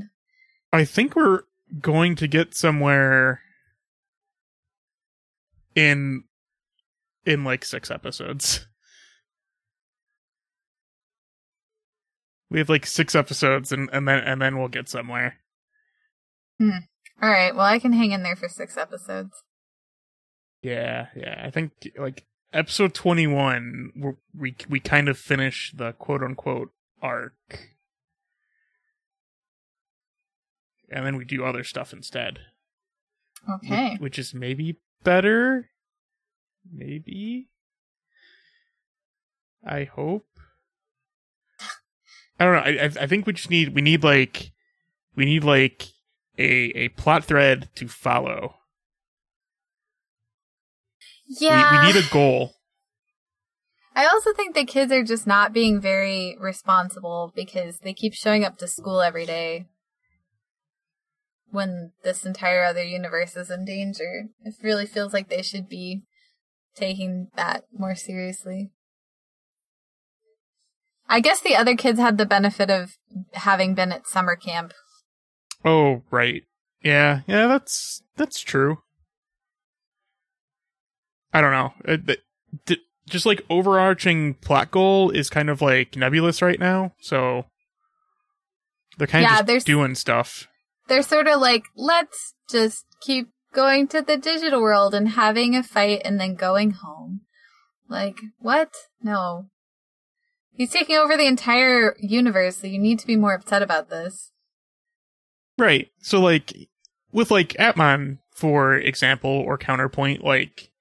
[0.71, 1.43] I think we're
[1.81, 3.41] going to get somewhere
[5.75, 6.23] in
[7.25, 8.67] in like six episodes.
[12.49, 15.37] We have like six episodes and, and then and then we'll get somewhere.
[16.59, 16.79] Hmm.
[17.21, 19.43] All right, well I can hang in there for 6 episodes.
[20.61, 21.41] Yeah, yeah.
[21.43, 26.69] I think like episode twenty one we we we kind of finish the quote unquote
[27.01, 27.33] arc.
[30.89, 32.39] And then we do other stuff instead.
[33.49, 33.95] Okay.
[33.99, 35.69] Which is maybe better.
[36.71, 37.49] Maybe.
[39.65, 40.25] I hope.
[42.39, 42.59] I don't know.
[42.59, 44.51] I I- I think we just need we need like
[45.15, 45.87] we need like
[46.41, 48.55] a a plot thread to follow.
[51.27, 51.71] Yeah.
[51.71, 52.53] We, we need a goal.
[53.95, 58.45] I also think the kids are just not being very responsible because they keep showing
[58.45, 59.65] up to school every day
[61.49, 64.27] when this entire other universe is in danger.
[64.43, 66.03] It really feels like they should be
[66.73, 68.71] taking that more seriously.
[71.09, 72.97] I guess the other kids had the benefit of
[73.33, 74.73] having been at summer camp.
[75.63, 76.43] Oh, right.
[76.83, 78.79] Yeah, yeah, that's that's true.
[81.33, 81.73] I don't know.
[81.87, 82.19] Uh, it, it-
[82.65, 87.45] d- just like overarching plot goal is kind of like nebulous right now, so
[88.97, 90.47] they're kind Yeah, of just doing stuff.
[90.87, 95.63] They're sort of like, let's just keep going to the digital world and having a
[95.63, 97.21] fight and then going home.
[97.87, 98.73] Like, what?
[99.01, 99.47] No.
[100.53, 104.30] He's taking over the entire universe, so you need to be more upset about this.
[105.61, 105.91] Right.
[105.99, 106.51] So like
[107.11, 110.71] with like Appmon, for example, or counterpoint, like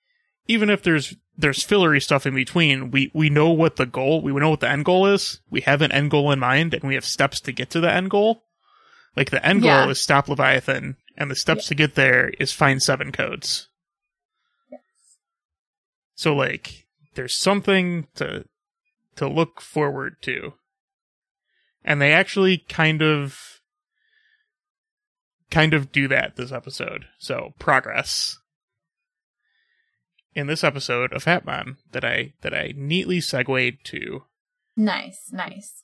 [0.47, 4.33] even if there's there's fillery stuff in between, we we know what the goal, we
[4.33, 5.43] know what the end goal is.
[5.51, 7.93] We have an end goal in mind, and we have steps to get to the
[7.93, 8.45] end goal.
[9.15, 12.83] Like the end goal is stop Leviathan, and the steps to get there is find
[12.83, 13.69] seven codes.
[16.15, 18.47] So like there's something to
[19.17, 20.55] to look forward to.
[21.85, 23.60] And they actually kind of
[25.51, 27.07] kind of do that this episode.
[27.19, 28.39] So progress.
[30.35, 34.25] In this episode of Fat that I that I neatly segued to.
[34.77, 35.83] Nice, nice.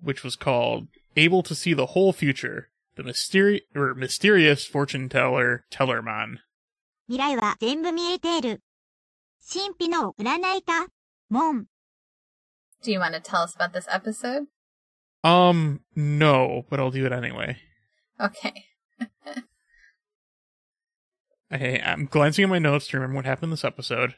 [0.00, 5.64] Which was called Able to See the Whole Future, the mysteri- or mysterious fortune teller
[5.70, 6.38] Tellermon.
[7.08, 8.62] 未来は全部見えている。
[9.52, 10.86] 神秘の占い家、
[11.28, 11.66] モン。
[12.84, 14.46] Do you want to tell us about this episode?
[15.22, 17.56] Um, no, but I'll do it anyway.
[18.20, 18.64] Okay.
[21.50, 24.14] I, I'm glancing at my notes to remember what happened this episode.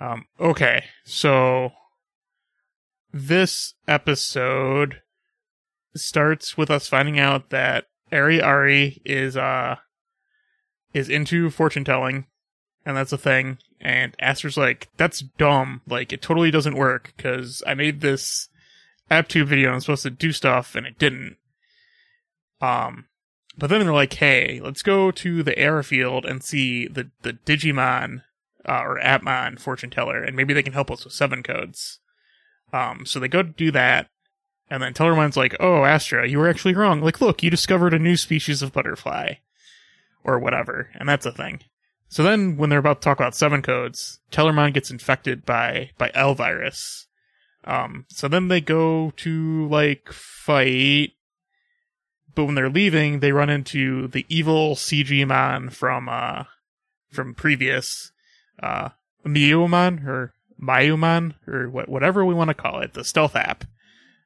[0.00, 1.70] Um, okay, so
[3.12, 5.02] this episode
[5.94, 9.76] starts with us finding out that Ari Ari is uh
[10.92, 12.26] is into fortune telling,
[12.84, 13.58] and that's a thing.
[13.80, 15.82] And Aster's like, "That's dumb.
[15.86, 18.48] Like, it totally doesn't work because I made this
[19.10, 21.36] AppTube video and I'm supposed to do stuff, and it didn't."
[22.60, 23.06] Um,
[23.56, 28.22] but then they're like, "Hey, let's go to the airfield and see the the Digimon
[28.68, 32.00] uh, or Appmon fortune teller, and maybe they can help us with seven codes."
[32.72, 34.08] Um, so they go to do that,
[34.68, 37.00] and then Tellermon's like, "Oh, Astra, you were actually wrong.
[37.00, 39.34] Like, look, you discovered a new species of butterfly,
[40.24, 41.60] or whatever, and that's a thing."
[42.08, 46.10] So then, when they're about to talk about seven codes, Tellermon gets infected by by
[46.14, 47.06] L virus.
[47.64, 51.12] Um, so then they go to like fight
[52.34, 56.44] but when they're leaving, they run into the evil CG man from uh
[57.10, 58.12] from previous
[58.62, 58.90] uh
[59.26, 63.64] Miyuman or Mayuman or what whatever we want to call it, the stealth app.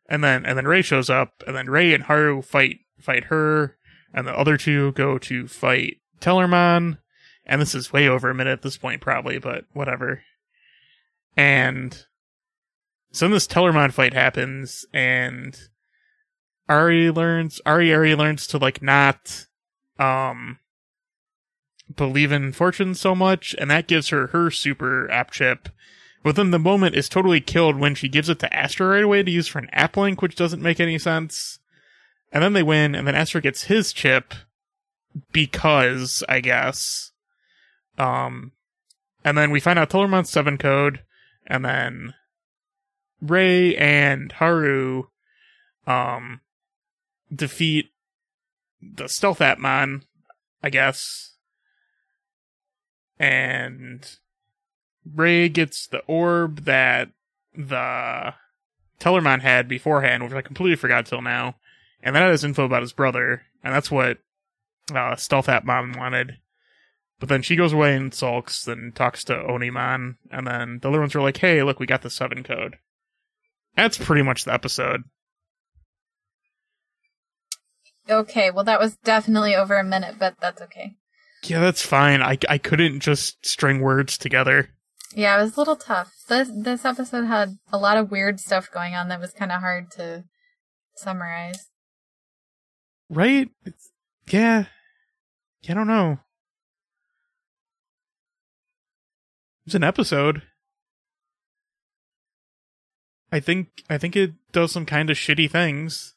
[0.08, 3.76] And then and then Ray shows up, and then Ray and Haru fight fight her,
[4.12, 6.98] and the other two go to fight Tellermon.
[7.44, 10.22] And this is way over a minute at this point, probably, but whatever.
[11.36, 12.04] And
[13.12, 15.58] so then this Tellermon fight happens, and
[16.68, 19.46] Ari learns Ari Ari learns to like not
[19.98, 20.58] um
[21.94, 25.68] believe in fortune so much, and that gives her her super app chip.
[26.22, 29.22] But then the moment is totally killed when she gives it to Astra right away
[29.22, 31.60] to use for an app link, which doesn't make any sense.
[32.32, 34.34] And then they win, and then Astra gets his chip
[35.32, 37.12] because, I guess.
[37.96, 38.52] Um,
[39.24, 41.02] and then we find out Tellermon's 7 code,
[41.46, 42.14] and then
[43.22, 45.04] Ray and Haru,
[45.86, 46.40] um,
[47.34, 47.90] defeat
[48.80, 50.02] the Stealth Appmon,
[50.62, 51.34] I guess.
[53.18, 54.08] And
[55.04, 57.10] Ray gets the orb that
[57.56, 58.34] the
[59.00, 61.56] Tellermon had beforehand, which I completely forgot till now.
[62.02, 64.18] And that has info about his brother, and that's what
[64.94, 66.38] uh, Stealth Appmon wanted.
[67.18, 71.00] But then she goes away and sulks and talks to Onimon, and then the other
[71.00, 72.76] ones are like, hey, look, we got the 7 code.
[73.74, 75.02] That's pretty much the episode.
[78.08, 80.94] Okay, well, that was definitely over a minute, but that's okay.
[81.44, 82.22] Yeah, that's fine.
[82.22, 84.70] I, I couldn't just string words together.
[85.14, 86.12] Yeah, it was a little tough.
[86.28, 89.60] This this episode had a lot of weird stuff going on that was kind of
[89.60, 90.24] hard to
[90.96, 91.68] summarize.
[93.08, 93.50] Right?
[93.64, 93.90] It's,
[94.28, 94.66] yeah.
[95.62, 96.18] Yeah, I don't know.
[99.66, 100.42] It's an episode.
[103.30, 106.14] I think I think it does some kind of shitty things.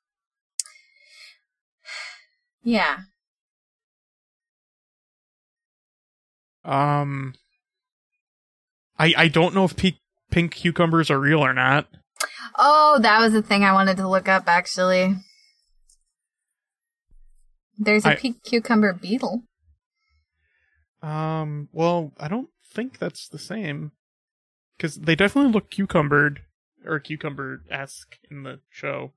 [2.64, 2.98] Yeah.
[6.64, 7.34] Um
[9.00, 9.98] I I don't know if pe-
[10.30, 11.88] pink cucumbers are real or not.
[12.58, 15.16] Oh, that was the thing I wanted to look up actually.
[17.78, 19.44] There's a I- pink cucumber beetle.
[21.02, 23.92] Um well, I don't think that's the same
[24.78, 26.42] cuz they definitely look cucumbered
[26.86, 29.14] or cucumber-esque in the show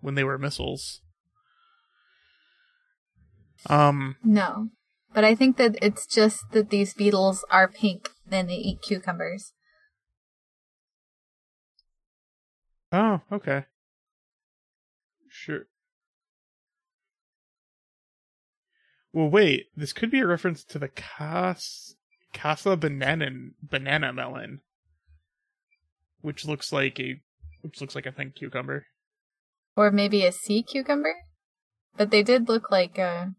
[0.00, 1.02] when they were missiles.
[3.66, 4.70] Um No.
[5.12, 9.52] But I think that it's just that these beetles are pink and they eat cucumbers.
[12.92, 13.64] Oh, okay.
[15.28, 15.66] Sure.
[19.12, 19.66] Well, wait.
[19.76, 21.96] This could be a reference to the Cas
[22.32, 23.30] Casa banana
[23.62, 24.60] banana melon,
[26.20, 27.20] which looks like a
[27.62, 28.86] which looks like a thing cucumber.
[29.76, 31.14] Or maybe a sea cucumber?
[31.96, 33.34] But they did look like a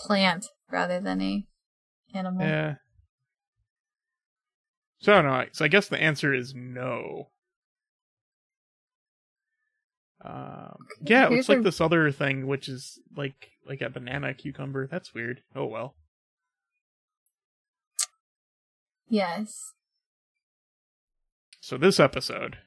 [0.00, 1.46] plant rather than a
[2.14, 2.46] animal.
[2.46, 2.74] Yeah.
[5.00, 5.46] So I don't know.
[5.52, 7.28] So I guess the answer is no.
[10.22, 14.86] Um, yeah, it looks like this other thing, which is like like a banana cucumber.
[14.86, 15.42] That's weird.
[15.54, 15.94] Oh well.
[19.08, 19.72] Yes.
[21.60, 22.58] So this episode,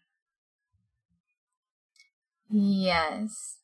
[2.50, 3.58] Yes.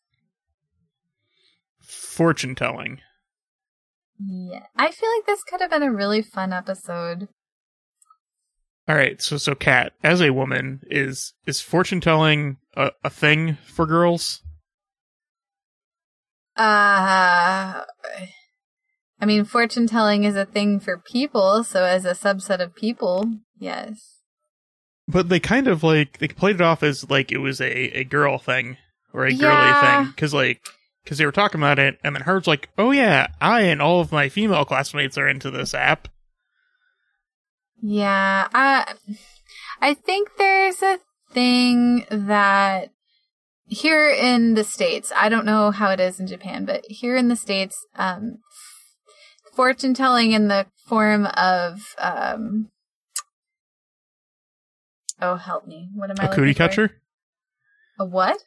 [1.81, 3.01] fortune telling.
[4.19, 4.65] Yeah.
[4.75, 7.27] I feel like this could have been a really fun episode.
[8.87, 13.57] All right, so so Kat, as a woman, is is fortune telling a, a thing
[13.65, 14.41] for girls?
[16.57, 17.83] Uh
[19.21, 23.31] I mean fortune telling is a thing for people, so as a subset of people,
[23.57, 24.21] yes.
[25.07, 28.03] But they kind of like they played it off as like it was a a
[28.03, 28.77] girl thing
[29.13, 30.01] or a girly Yeah.
[30.03, 30.61] thing because like
[31.09, 33.99] because they were talking about it, and then Herb's like, "Oh yeah, I and all
[33.99, 36.07] of my female classmates are into this app."
[37.81, 38.93] Yeah, I
[39.81, 40.99] I think there's a
[41.31, 42.91] thing that
[43.65, 47.27] here in the states, I don't know how it is in Japan, but here in
[47.27, 48.37] the states, um,
[49.55, 52.69] fortune telling in the form of um,
[55.19, 56.25] oh help me, what am I?
[56.25, 56.57] A cootie looking for?
[56.57, 57.01] catcher?
[57.97, 58.43] A what?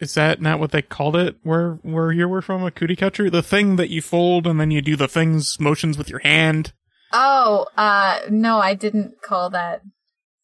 [0.00, 1.36] Is that not what they called it?
[1.42, 2.62] Where where you were from?
[2.62, 3.28] A cootie catcher?
[3.30, 6.72] The thing that you fold and then you do the things motions with your hand.
[7.12, 9.82] Oh, uh, no, I didn't call that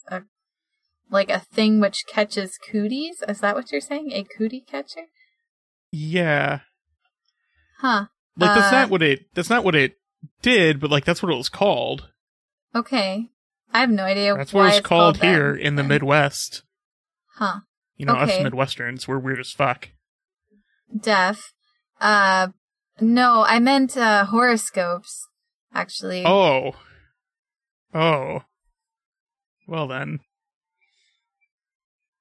[0.08, 0.22] a
[1.10, 3.22] like a thing which catches cooties.
[3.28, 4.12] Is that what you're saying?
[4.12, 5.02] A cootie catcher?
[5.92, 6.60] Yeah,
[7.78, 8.06] Huh.
[8.36, 9.26] like that's Uh, not what it.
[9.34, 9.96] That's not what it
[10.42, 12.08] did, but like that's what it was called.
[12.74, 13.28] Okay.
[13.72, 14.34] I have no idea.
[14.34, 15.84] That's what it's called, that here in the.
[15.84, 16.62] Midwest.
[17.36, 17.60] Huh.
[17.96, 19.90] You know, us Midwesterns, we're weird as fuck.
[20.98, 21.52] Deaf.
[22.00, 22.48] Uh,
[23.00, 25.28] no, I meant uh, horoscopes.
[25.72, 26.24] Actually.
[26.26, 26.74] Oh.
[27.92, 28.42] Oh.
[29.66, 30.20] Well then.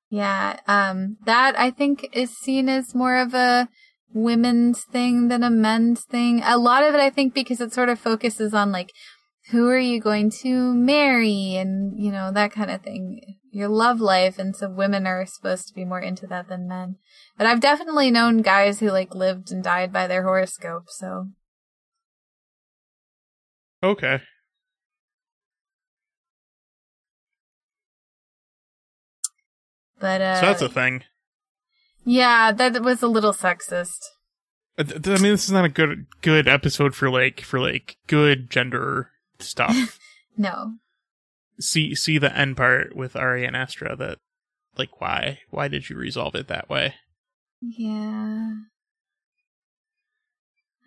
[0.10, 0.60] Yeah.
[0.68, 3.68] Um, that I think is seen as more of a
[4.14, 6.42] women's thing than a men's thing.
[6.44, 8.92] A lot of it, I think, because it sort of focuses on like,
[9.52, 13.38] who are you going to marry and, you know, that kind of thing.
[13.52, 16.96] your love life, and so women are supposed to be more into that than men.
[17.38, 20.86] But I've definitely known guys who like lived and died by their horoscope.
[20.90, 21.28] So
[23.84, 24.22] Okay.
[30.00, 31.04] but uh, so that's a thing.
[32.04, 34.00] yeah, that was a little sexist.
[34.78, 38.50] Uh, I mean, this is not a good good episode for like for like good
[38.50, 39.12] gender
[39.44, 40.00] stuff.
[40.36, 40.78] No,
[41.60, 43.96] see see the end part with Ari and Astra.
[43.96, 44.18] That
[44.80, 46.96] like why why did you resolve it that way?
[47.62, 48.54] yeah,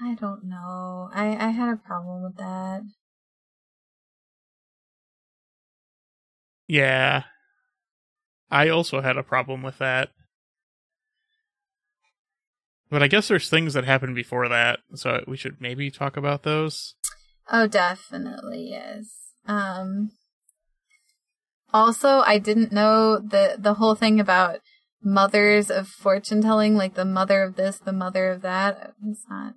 [0.03, 1.11] I don't know.
[1.15, 2.83] I I had a problem with that.
[6.67, 7.23] Yeah,
[8.51, 10.11] I also had a problem with that.
[12.89, 16.45] But I guess there's things that happened before that, so we should maybe talk about
[16.45, 16.95] those.
[17.51, 19.07] Oh, definitely, yes.
[19.47, 20.11] Um
[21.73, 24.61] also I didn't know the the whole thing about
[25.03, 28.95] mothers of fortune telling, like the mother of this, the mother of that.
[29.07, 29.55] It's not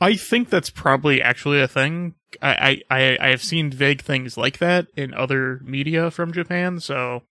[0.00, 2.14] I think that's probably actually a thing.
[2.42, 6.80] I, I, I I have seen vague things like that in other media from Japan,
[6.80, 7.22] so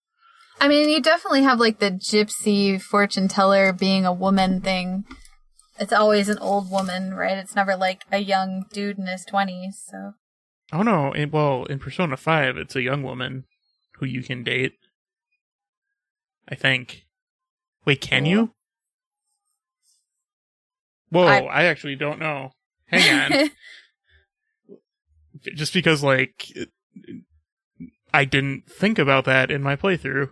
[0.60, 5.06] I mean, you definitely have like the gypsy fortune teller being a woman thing.
[5.78, 7.38] It's always an old woman, right?
[7.38, 10.14] It's never like a young dude in his 20s, so.
[10.72, 11.12] Oh no!
[11.12, 13.46] In, well, in Persona Five, it's a young woman
[14.00, 14.74] who you can date.
[16.48, 17.06] I think.
[17.86, 18.54] Wait, can you?
[21.10, 21.26] Whoa!
[21.26, 21.64] I- I...
[21.66, 22.52] actually don't know.
[22.88, 23.50] Hang on.
[25.56, 26.48] Just because, like,
[28.14, 30.30] I didn't think about that in my playthrough.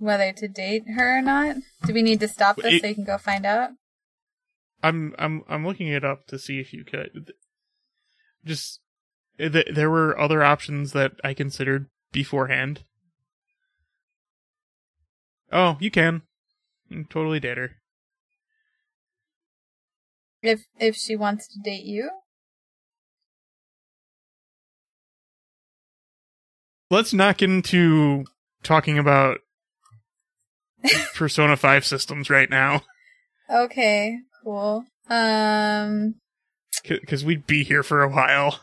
[0.00, 1.56] Whether to date her or not?
[1.84, 3.70] Do we need to stop this It- so you can go find out?
[4.82, 7.34] I'm I'm I'm looking it up to see if you could.
[8.46, 8.80] Just
[9.38, 12.84] eh, th- there were other options that I considered beforehand.
[15.52, 16.22] Oh, you can.
[16.88, 17.72] You can totally date her.
[20.42, 22.08] If if she wants to date you?
[26.90, 28.24] Let's not get into
[28.62, 29.40] talking about
[31.14, 32.82] Persona 5 systems right now
[33.52, 34.84] Okay, cool.
[35.08, 36.14] Um
[36.86, 38.60] because we'd be here for a while.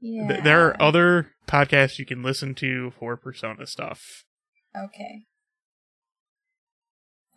[0.00, 0.26] yeah.
[0.28, 4.24] Th- There are other podcasts you can listen to for Persona stuff.
[4.76, 5.22] Okay.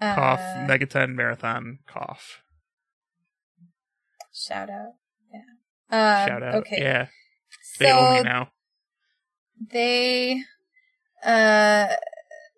[0.01, 2.41] Cough, Uh, Megaten Marathon, cough.
[4.33, 4.93] shout out.
[5.31, 5.97] Yeah.
[5.97, 6.55] Uh, Shout out.
[6.55, 6.77] Okay.
[6.81, 7.07] Yeah,
[7.79, 8.49] they owe me now.
[9.71, 10.41] they
[11.23, 11.87] uh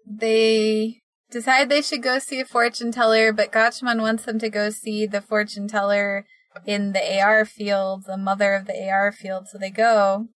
[0.09, 4.69] they decide they should go see a fortune teller, but Gatchmon wants them to go
[4.69, 6.25] see the fortune teller
[6.65, 10.27] in the AR field, the mother of the AR field, so they go.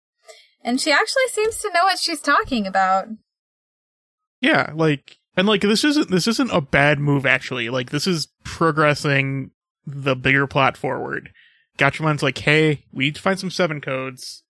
[0.63, 3.07] And she actually seems to know what she's talking about.
[4.39, 7.69] Yeah, like and like this isn't this isn't a bad move actually.
[7.69, 9.51] Like this is progressing
[9.85, 11.31] the bigger plot forward.
[11.77, 14.43] Gatchmon's like, hey, we need to find some seven codes.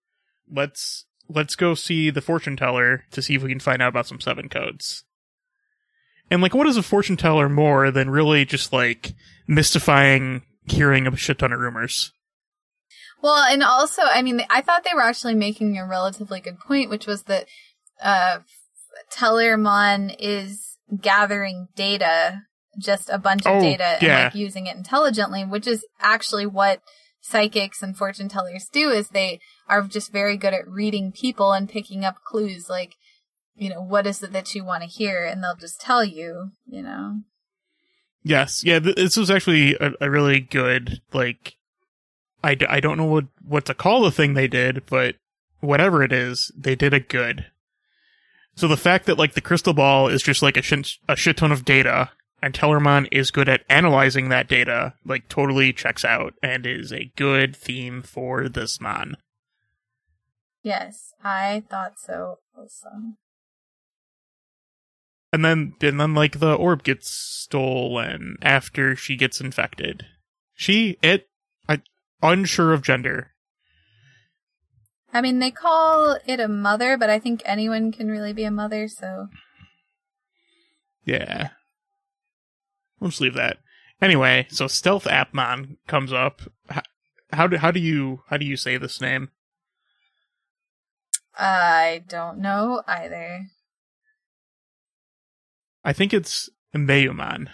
[0.52, 4.08] Let's let's go see the fortune teller to see if we can find out about
[4.08, 5.06] some seven codes.
[6.32, 9.14] And like what is a fortune teller more than really just like
[9.48, 12.14] mystifying hearing a shit ton of rumors?
[13.22, 16.90] Well, and also, I mean, I thought they were actually making a relatively good point,
[16.90, 17.46] which was that
[18.02, 18.40] uh,
[19.14, 22.44] Tellermon is gathering data,
[22.80, 26.82] just a bunch of Oh, data, and like using it intelligently, which is actually what
[27.22, 28.90] psychics and fortune tellers do.
[28.90, 32.96] Is they are just very good at reading people and picking up clues, like
[33.56, 36.52] you know, what is it that you want to hear, and they'll just tell you,
[36.66, 37.22] you know.
[38.24, 38.80] Yes, yeah.
[38.80, 41.56] Th- this was actually a, a really good like.
[42.44, 45.16] I, d- I don't know what what to call the thing they did, but
[45.60, 47.46] whatever it is, they did it good.
[48.56, 51.38] So the fact that like the crystal ball is just like a shit a shit
[51.38, 56.34] ton of data, and Tellermon is good at analyzing that data, like totally checks out
[56.44, 59.18] and is a good theme for this mon.
[60.64, 62.90] Yes, I thought so also.
[65.34, 70.06] And then and then like the orb gets stolen after she gets infected.
[70.54, 71.30] She it
[71.70, 71.82] I
[72.22, 73.32] unsure of gender.
[75.14, 78.52] I mean, they call it a mother, but I think anyone can really be a
[78.52, 79.28] mother, so.
[81.04, 81.50] Yeah.
[83.00, 83.58] We'll just leave that.
[84.02, 86.42] Anyway, so Stealth Appmon comes up.
[86.72, 86.84] H-
[87.34, 89.30] How do how do you how do you say this name?
[91.38, 93.48] I don't know either.
[95.84, 97.48] I think it's Mbeyuman,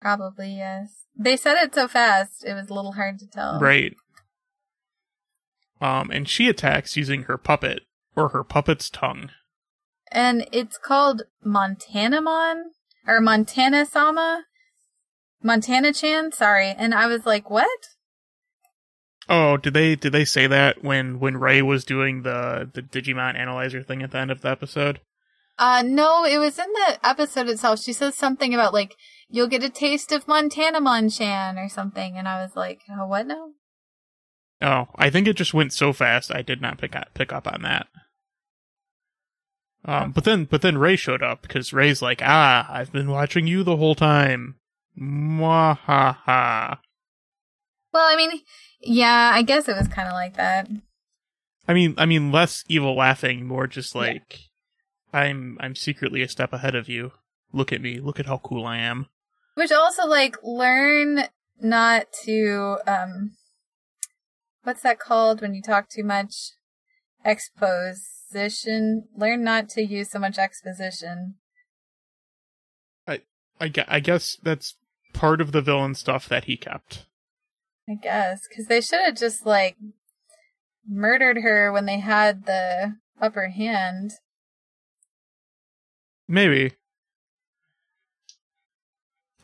[0.00, 1.04] Probably, yes.
[1.16, 3.60] They said it so fast, it was a little hard to tell.
[3.60, 3.94] right?
[5.80, 7.82] Um, and she attacks using her puppet,
[8.16, 9.30] or her puppet's tongue.
[10.10, 12.62] and it's called Montanamon
[13.06, 14.44] or Montana Sama,
[15.42, 16.32] Montana Chan.
[16.32, 17.68] Sorry, and I was like, what?
[19.28, 23.36] Oh, did they did they say that when when Ray was doing the the Digimon
[23.36, 25.00] analyzer thing at the end of the episode?
[25.58, 27.80] Uh, no, it was in the episode itself.
[27.80, 28.96] She says something about like
[29.28, 30.80] you'll get a taste of Montana
[31.10, 33.50] Chan or something, and I was like, oh, what now?
[34.60, 37.52] Oh, I think it just went so fast I did not pick up pick up
[37.52, 37.86] on that.
[39.84, 43.46] Um, but then but then Ray showed up because Ray's like, ah, I've been watching
[43.46, 44.56] you the whole time.
[44.98, 46.78] Mwahaha.
[47.92, 48.40] Well, I mean,
[48.80, 50.68] yeah, I guess it was kind of like that.
[51.68, 54.38] I mean, I mean, less evil laughing, more just like,
[55.12, 57.12] I'm I'm secretly a step ahead of you.
[57.52, 58.00] Look at me.
[58.00, 59.06] Look at how cool I am.
[59.54, 61.24] Which also like learn
[61.60, 63.32] not to um
[64.64, 66.52] what's that called when you talk too much?
[67.24, 69.08] Exposition.
[69.16, 71.34] Learn not to use so much exposition.
[73.62, 74.74] I, gue- I guess that's
[75.12, 77.06] part of the villain stuff that he kept.
[77.88, 79.76] I guess cuz they should have just like
[80.88, 84.14] murdered her when they had the upper hand.
[86.28, 86.72] Maybe.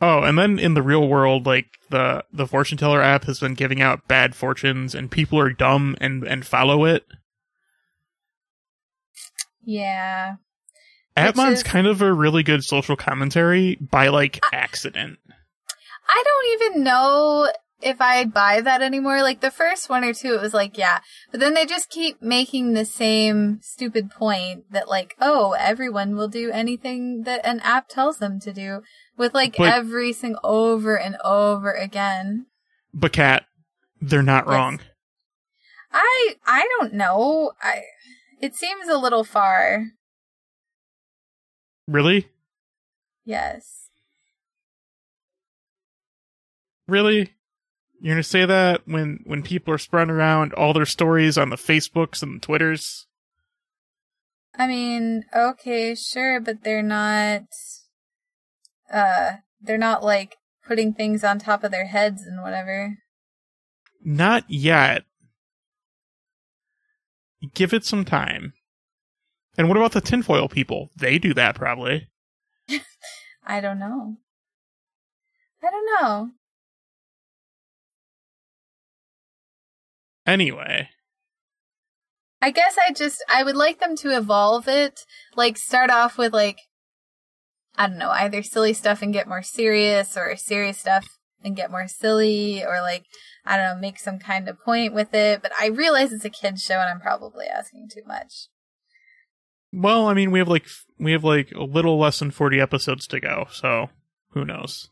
[0.01, 3.53] Oh, and then in the real world, like the the fortune teller app has been
[3.53, 7.05] giving out bad fortunes, and people are dumb and and follow it.
[9.63, 10.35] Yeah.
[11.17, 15.19] Appmon's is- kind of a really good social commentary by like accident.
[16.07, 17.51] I don't even know
[17.81, 19.21] if I buy that anymore.
[19.21, 20.99] Like the first one or two, it was like, yeah.
[21.31, 26.27] But then they just keep making the same stupid point that like, oh, everyone will
[26.27, 28.81] do anything that an app tells them to do
[29.17, 32.45] with like But- every single over and over again.
[32.93, 33.45] But cat,
[34.01, 34.53] they're not Yes.
[34.53, 34.79] wrong.
[35.91, 37.53] I, I don't know.
[37.61, 37.81] I,
[38.41, 39.85] it seems a little far.
[41.87, 42.27] Really?
[43.25, 43.89] Yes.
[46.87, 47.31] Really?
[48.01, 51.57] You're gonna say that when when people are spreading around all their stories on the
[51.57, 53.07] Facebooks and the Twitters?
[54.57, 57.43] I mean, okay, sure, but they're not
[58.91, 62.97] uh they're not like putting things on top of their heads and whatever.
[64.03, 65.03] Not yet.
[67.53, 68.53] Give it some time.
[69.57, 70.89] And what about the tinfoil people?
[70.95, 72.07] They do that probably.
[73.45, 74.17] I don't know.
[75.61, 76.31] I don't know.
[80.29, 80.89] Anyway,
[82.39, 85.01] I guess I just I would like them to evolve it.
[85.35, 86.59] Like start off with like
[87.75, 91.71] I don't know, either silly stuff and get more serious or serious stuff and get
[91.71, 93.05] more silly or like
[93.43, 95.41] I don't know, make some kind of point with it.
[95.41, 98.49] But I realize it's a kids show and I'm probably asking too much.
[99.73, 100.67] well, I mean, we have like
[100.99, 103.89] we have like a little less than 40 episodes to go, so
[104.33, 104.91] who knows.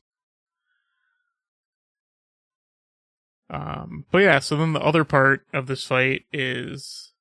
[3.50, 7.14] Um, but yeah, so then the other part of this fight is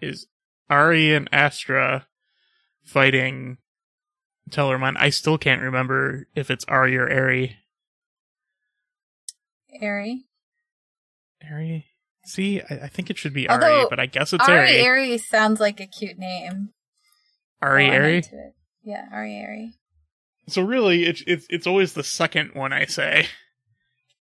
[0.00, 0.26] is
[0.70, 2.06] Ari and Astra
[2.84, 3.58] fighting
[4.50, 4.94] Tellermon.
[4.98, 7.56] I still can't remember if it's Ari or Ari.
[9.80, 10.24] Airy.
[11.50, 11.86] Ari?
[12.24, 15.18] See, I, I think it should be Although, Ari, but I guess it's Ari Ari.
[15.18, 16.70] Sounds like a cute name.
[17.60, 18.24] Ari I'm Ari?
[18.82, 19.74] Yeah, Ari Ari.
[20.48, 23.26] So really, it's it's it's always the second one I say.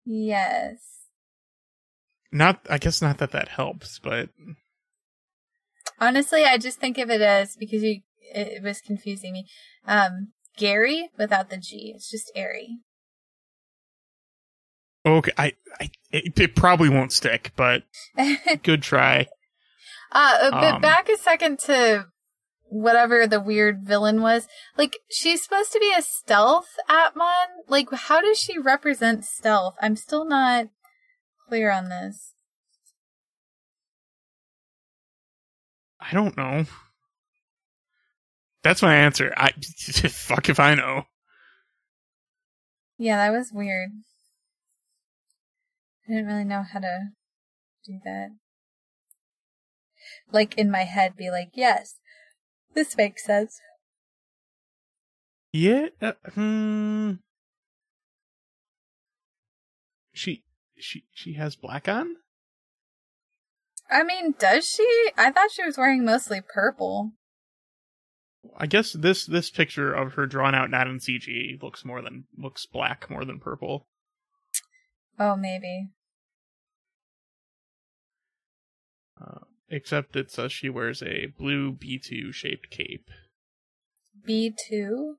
[0.04, 0.95] Yes.
[2.36, 4.28] Not, I guess not that that helps, but
[5.98, 9.46] Honestly, I just think of it as because you it, was confusing me.
[9.86, 11.92] Um, Gary without the G.
[11.96, 12.80] It's just Airy.
[15.06, 17.84] okay, I, I it, it probably won't stick, but
[18.62, 19.28] good try.
[20.12, 22.06] Uh, but Um, back a second to
[22.68, 24.46] whatever the weird villain was.
[24.76, 27.46] Like, she's supposed to be a stealth Appmon.
[27.68, 29.76] Like, how does she represent stealth?
[29.80, 30.66] I'm still not
[31.48, 32.32] clear on this.
[36.00, 36.64] I don't know.
[38.62, 39.32] That's my answer.
[39.36, 39.50] I
[40.08, 41.06] fuck if I know.
[42.98, 43.90] Yeah, that was weird.
[46.08, 47.08] I didn't really know how to
[47.84, 48.30] do that.
[50.32, 51.96] Like, in my head, be like, yes,
[52.74, 53.60] this makes sense.
[55.52, 55.88] Yeah.
[56.00, 57.12] Uh, hmm.
[60.12, 60.42] She
[60.78, 62.16] she she has black on.
[63.90, 65.10] I mean, does she?
[65.16, 67.12] I thought she was wearing mostly purple.
[68.56, 72.24] I guess this this picture of her drawn out not in CG looks more than
[72.36, 73.86] looks black more than purple.
[75.18, 75.88] Oh, maybe.
[79.20, 83.08] Uh, except it says she wears a blue B2 shaped cape.
[84.28, 85.14] B2?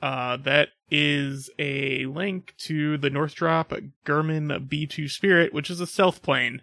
[0.00, 3.72] Uh, that is a link to the North Drop
[4.04, 6.62] Garmin B2 Spirit, which is a stealth plane.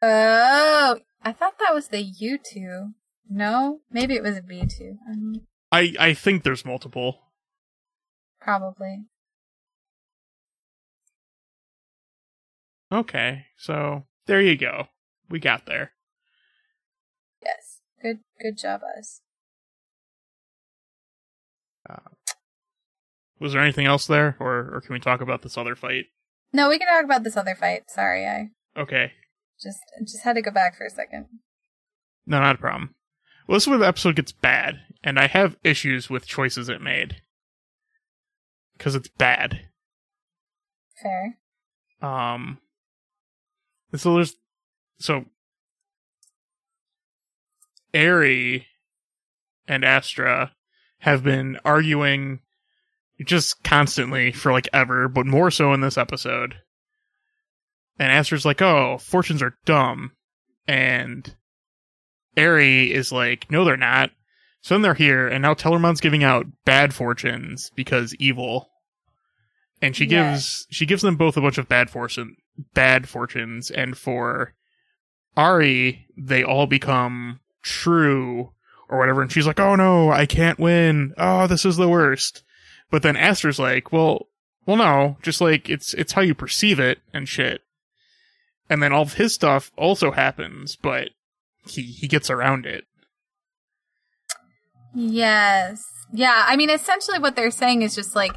[0.00, 2.92] Oh, I thought that was the U2.
[3.28, 3.80] No?
[3.90, 4.96] Maybe it was a B2.
[5.10, 7.22] Um, I, I think there's multiple.
[8.40, 9.04] probably.
[12.92, 14.88] Okay, so there you go.
[15.30, 15.92] We got there.
[17.42, 17.80] Yes.
[18.02, 19.22] Good good job, us.
[23.40, 26.06] Was there anything else there, or, or can we talk about this other fight?
[26.52, 27.90] No, we can talk about this other fight.
[27.90, 29.12] Sorry, I Okay,
[29.60, 31.26] just just had to go back for a second.
[32.26, 32.94] no, not a problem.
[33.48, 36.80] Well, this is where the episode gets bad, and I have issues with choices it
[36.80, 37.16] made.
[38.78, 39.62] Because it's bad.
[41.02, 41.38] Fair.
[42.00, 42.58] Um,
[43.94, 44.36] so there's,
[44.98, 45.24] so,
[47.92, 48.66] Eri
[49.66, 50.52] and Astra
[51.02, 52.40] have been arguing
[53.24, 56.56] just constantly for like ever, but more so in this episode.
[57.98, 60.12] And Astra's like, oh, fortunes are dumb.
[60.66, 61.34] And
[62.36, 64.10] Eri is like, no, they're not.
[64.60, 68.70] So then they're here, and now Tellermon's giving out bad fortunes because evil.
[69.80, 70.30] And she Yeah.
[70.30, 72.36] gives she gives them both a bunch of bad fortune
[72.74, 74.54] bad fortunes, and for
[75.36, 78.52] Ari, they all become true
[78.92, 81.14] or whatever, and she's like, Oh no, I can't win.
[81.16, 82.44] Oh, this is the worst.
[82.90, 84.28] But then Astra's like, Well
[84.66, 87.62] well no, just like it's it's how you perceive it and shit.
[88.68, 91.08] And then all of his stuff also happens, but
[91.66, 92.84] he he gets around it.
[94.94, 95.82] Yes.
[96.12, 98.34] Yeah, I mean essentially what they're saying is just like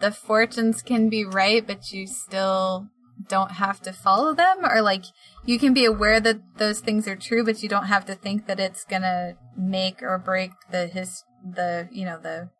[0.00, 2.88] the fortunes can be right, but you still
[3.28, 5.04] don't have to follow them or like
[5.44, 8.46] you can be aware that those things are true, but you don't have to think
[8.46, 12.50] that it's going to make or break the his the, you know, the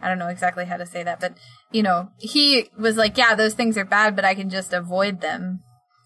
[0.00, 1.36] I don't know exactly how to say that, but
[1.72, 5.20] you know, he was like, yeah, those things are bad, but I can just avoid
[5.20, 5.60] them.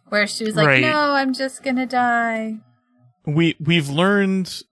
[0.08, 0.82] Where she was like, Right.
[0.82, 2.58] no, I'm just going to die.
[3.26, 4.62] we we've learned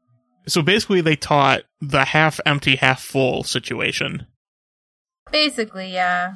[0.48, 4.26] so basically they taught the half empty half full situation
[5.30, 6.32] Basically, yeah.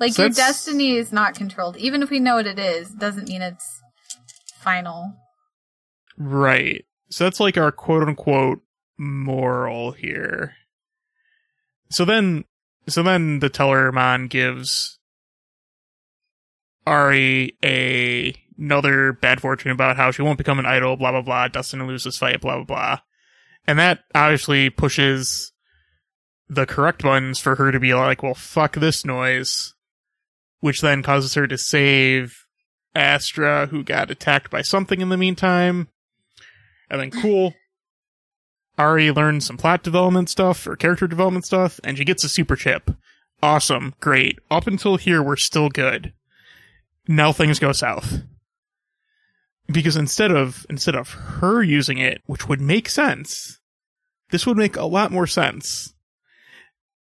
[0.00, 1.76] Like So your destiny is not controlled.
[1.76, 3.80] Even if we know what it is, doesn't mean it's
[4.56, 5.14] final.
[6.18, 8.60] right so that's like our quote unquote
[8.98, 10.54] moral here
[11.90, 12.44] so then
[12.86, 14.98] so then the tellermon gives
[16.86, 21.48] ari a another bad fortune about how she won't become an idol blah blah blah
[21.48, 22.98] dustin will lose this fight blah blah blah
[23.66, 25.52] and that obviously pushes
[26.50, 29.72] the correct buttons for her to be like well fuck this noise
[30.60, 32.46] which then causes her to save
[32.94, 35.88] Astra, who got attacked by something in the meantime.
[36.88, 37.54] And then cool.
[38.78, 42.56] Ari learns some plot development stuff or character development stuff, and she gets a super
[42.56, 42.90] chip.
[43.42, 44.38] Awesome, great.
[44.50, 46.12] Up until here, we're still good.
[47.08, 48.22] Now things go south.
[49.66, 53.60] Because instead of instead of her using it, which would make sense,
[54.30, 55.94] this would make a lot more sense.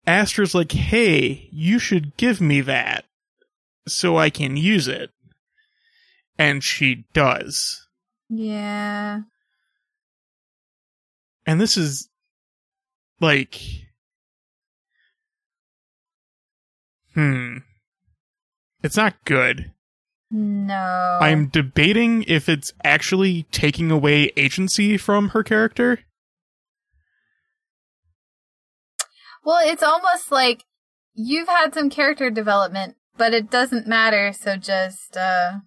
[0.06, 3.05] Astra's like, hey, you should give me that
[3.86, 5.10] so I can use it.
[6.38, 7.86] And she does.
[8.28, 9.20] Yeah.
[11.46, 12.08] And this is
[13.20, 13.60] like
[17.14, 17.58] hmm.
[18.82, 19.72] It's not good.
[20.30, 21.18] No.
[21.20, 26.00] I'm debating if it's actually taking away agency from her character.
[29.44, 30.64] Well, it's almost like
[31.14, 35.60] you've had some character development, but it doesn't matter, so just uh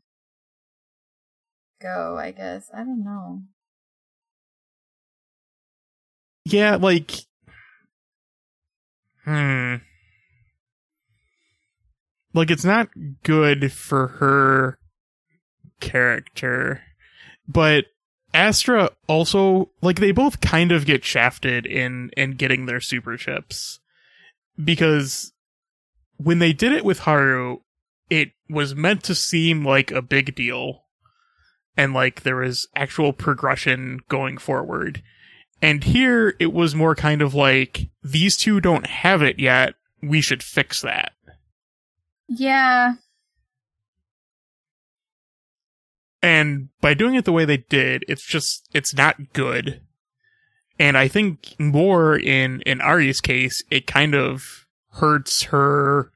[1.82, 2.70] go, I guess.
[2.74, 3.44] I don't know.
[6.46, 7.12] Yeah, like
[9.26, 9.76] hmm.
[12.34, 12.90] Like it's not
[13.24, 14.80] good for her
[15.80, 16.82] character.
[17.48, 17.86] But
[18.34, 23.80] Astra also like they both kind of get shafted in in getting their super chips.
[24.64, 25.32] Because
[26.22, 27.60] when they did it with Haru,
[28.10, 30.84] it was meant to seem like a big deal.
[31.78, 35.02] And like there was actual progression going forward.
[35.62, 39.76] And here it was more kind of like, these two don't have it yet.
[40.02, 41.14] We should fix that.
[42.28, 42.96] Yeah.
[46.22, 49.82] And by doing it the way they did, it's just, it's not good.
[50.78, 56.12] And I think more in, in Ari's case, it kind of hurts her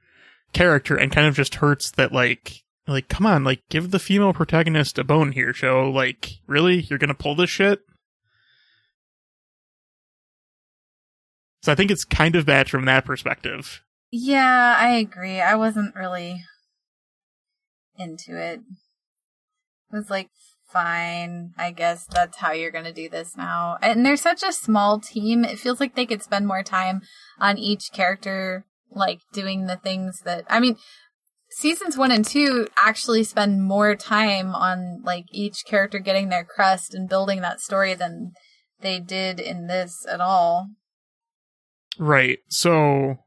[0.54, 4.34] character and kind of just hurts that like, like, come on, like, give the female
[4.34, 5.90] protagonist a bone here, show.
[5.90, 6.82] Like, really?
[6.82, 7.80] You're gonna pull this shit?
[11.62, 13.82] So I think it's kind of bad from that perspective.
[14.12, 15.40] Yeah, I agree.
[15.40, 16.44] I wasn't really
[17.98, 18.60] into it.
[18.60, 20.30] It was like,
[20.74, 21.52] fine.
[21.58, 23.78] I guess that's how you're going to do this now.
[23.82, 25.46] And they're such a small team.
[25.46, 27.02] It feels like they could spend more time
[27.40, 30.78] on each character, like doing the things that, I mean,
[31.52, 36.94] seasons one and two actually spend more time on like each character getting their crest
[36.94, 38.32] and building that story than
[38.82, 40.68] they did in this at all.
[42.00, 42.40] Right.
[42.50, 43.18] So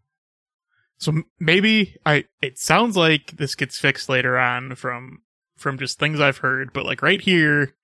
[0.99, 5.23] so maybe I it sounds like this gets fixed later on from
[5.57, 7.75] from just things I've heard, but like right here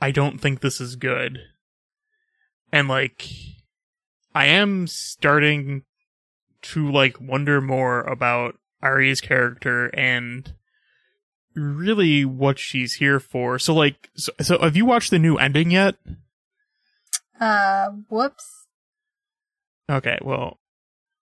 [0.00, 1.40] I don't think this is good.
[2.72, 3.28] And like
[4.34, 5.84] I am starting
[6.62, 10.52] to like wonder more about Ari's character and
[11.54, 13.58] really what she's here for.
[13.58, 15.96] So like so, so have you watched the new ending yet?
[17.40, 18.66] Uh, whoops.
[19.90, 20.58] Okay, well,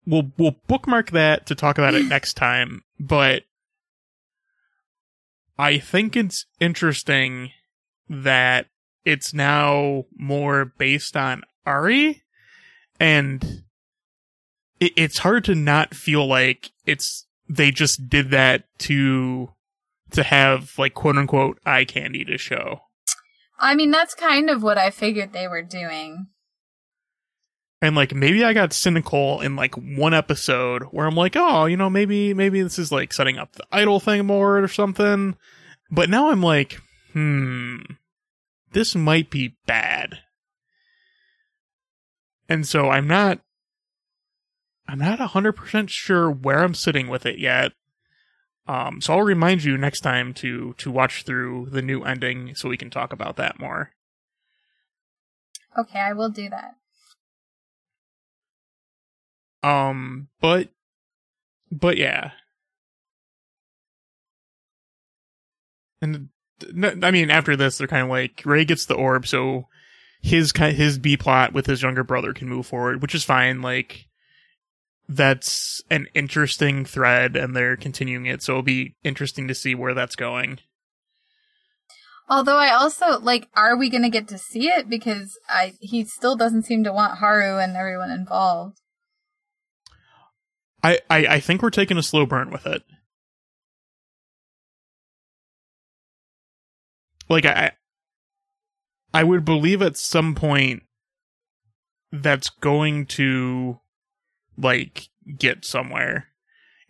[0.07, 2.83] we'll we'll bookmark that to talk about it next time.
[2.99, 3.45] But
[5.59, 7.53] I think it's interesting
[8.09, 8.67] that
[9.05, 12.23] it's now more based on Ari,
[13.01, 13.63] and
[14.81, 19.51] it, it's hard to not feel like it's they just did that to
[20.11, 22.81] to have like quote unquote eye candy to show.
[23.59, 26.27] I mean, that's kind of what I figured they were doing.
[27.83, 31.77] And like maybe I got cynical in like one episode where I'm like, oh, you
[31.77, 35.37] know, maybe maybe this is like setting up the idol thing more or something.
[35.91, 36.81] But now I'm like,
[37.13, 37.79] hmm,
[38.73, 40.21] this might be bad.
[42.49, 43.41] And so I'm not
[44.89, 47.73] I'm not 100% sure where I'm sitting with it yet.
[48.67, 52.71] Um so I'll remind you next time to to watch through the new ending so
[52.71, 53.91] we can talk about that more.
[55.79, 56.76] Okay, I will do that.
[59.67, 60.69] Um, but,
[61.73, 62.31] but yeah.
[66.01, 66.29] And
[67.03, 69.67] I mean, after this, they're kind of like Ray gets the orb, so
[70.23, 73.61] his his B plot with his younger brother can move forward, which is fine.
[73.61, 74.07] Like
[75.09, 79.95] that's an interesting thread, and they're continuing it, so it'll be interesting to see where
[79.95, 80.59] that's going.
[82.29, 84.89] Although I also like, are we going to get to see it?
[84.89, 88.81] Because I he still doesn't seem to want Haru and everyone involved.
[90.87, 92.83] I, I think we're taking a slow burn with it.
[97.29, 97.73] Like I
[99.13, 100.83] I would believe at some point
[102.13, 103.81] that's going to
[104.59, 105.09] like
[105.39, 106.29] get somewhere.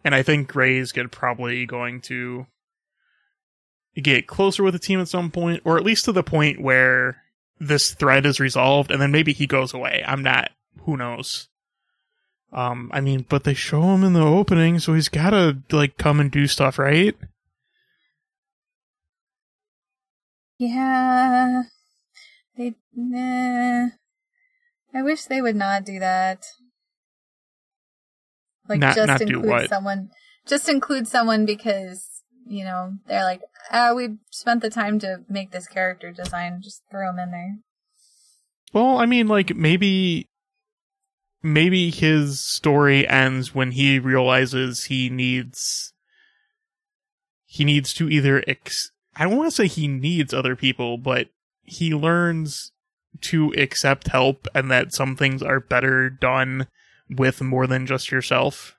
[0.04, 2.46] And I think Ray's get probably going to
[3.94, 7.22] get closer with the team at some point, or at least to the point where
[7.58, 10.04] this threat is resolved and then maybe he goes away.
[10.06, 10.50] I'm not
[10.82, 11.48] who knows.
[12.52, 16.20] Um, I mean, but they show him in the opening, so he's gotta, like, come
[16.20, 17.14] and do stuff, right?
[20.58, 21.62] Yeah,
[22.56, 22.74] they.
[22.94, 23.88] Nah.
[24.94, 26.44] I wish they would not do that.
[28.68, 29.68] Like Not- just not do include what?
[29.68, 30.10] someone.
[30.46, 35.50] Just include someone because you know they're like, ah, we spent the time to make
[35.50, 36.60] this character design.
[36.62, 37.58] Just throw him in there.
[38.72, 40.28] Well, I mean, like, maybe,
[41.42, 45.92] maybe his story ends when he realizes he needs,
[47.44, 51.28] he needs to either ex, I don't want to say he needs other people, but
[51.62, 52.72] he learns
[53.22, 56.68] to accept help and that some things are better done
[57.08, 58.76] with more than just yourself.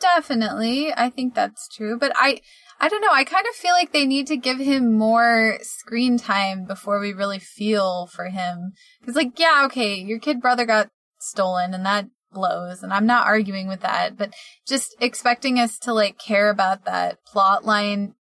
[0.00, 1.96] Definitely, I think that's true.
[1.98, 2.40] But I,
[2.80, 3.12] I don't know.
[3.12, 7.12] I kind of feel like they need to give him more screen time before we
[7.12, 8.72] really feel for him.
[9.00, 10.90] Because, like, yeah, okay, your kid brother got
[11.24, 14.16] stolen, and that blows, and I'm not arguing with that.
[14.16, 14.34] But
[14.66, 18.14] just expecting us to like care about that plot line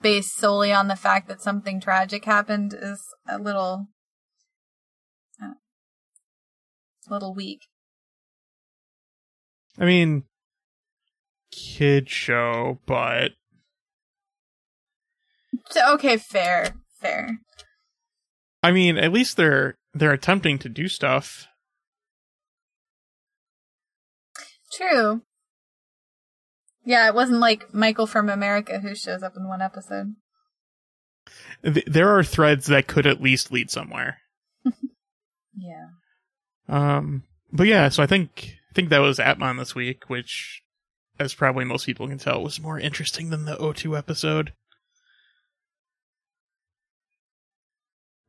[0.00, 3.88] based solely on the fact that something tragic happened is a little,
[5.42, 5.54] uh,
[7.08, 7.62] a little weak.
[9.78, 10.24] I mean,
[11.50, 13.32] kid show, but
[15.70, 17.38] So, okay, fair, fair.
[18.62, 21.46] I mean, at least they're they're attempting to do stuff.
[24.72, 25.22] True.
[26.84, 30.14] Yeah, it wasn't like Michael from America who shows up in one episode.
[31.62, 34.18] There are threads that could at least lead somewhere.
[35.54, 35.88] Yeah.
[36.68, 40.62] Um, but yeah, so I think I think that was Appmon this week, which
[41.18, 44.54] as probably most people can tell, was more interesting than the O2 episode.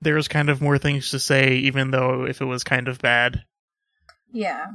[0.02, 3.00] There was kind of more things to say, even though if it was kind of
[3.00, 3.46] bad.
[4.34, 4.66] Yeah.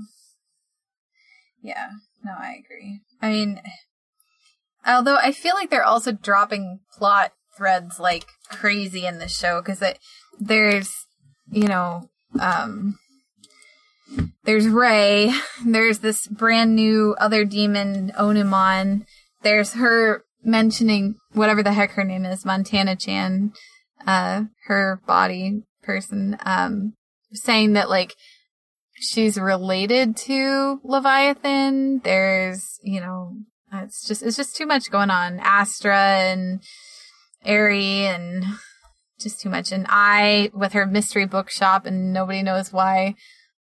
[1.63, 1.91] Yeah.
[2.25, 3.01] No, I agree.
[3.23, 3.61] I mean,
[4.87, 9.83] although I feel like they're also dropping plot threads like crazy in this show because
[10.39, 11.07] there's,
[11.51, 12.09] you know,
[12.41, 12.99] um,
[14.45, 15.33] there's Ray.
[15.67, 19.05] There's this brand new other demon, Onimon.
[19.43, 23.53] There's her mentioning whatever the heck her name is, Montana Chan,
[24.07, 26.95] uh, her body person, um,
[27.33, 28.15] saying that like
[29.01, 32.01] she's related to Leviathan.
[32.01, 33.37] There's, you know,
[33.73, 35.39] it's just it's just too much going on.
[35.41, 36.63] Astra and
[37.45, 38.45] Ari and
[39.19, 39.73] just too much.
[39.73, 43.15] And I with her mystery bookshop and nobody knows why.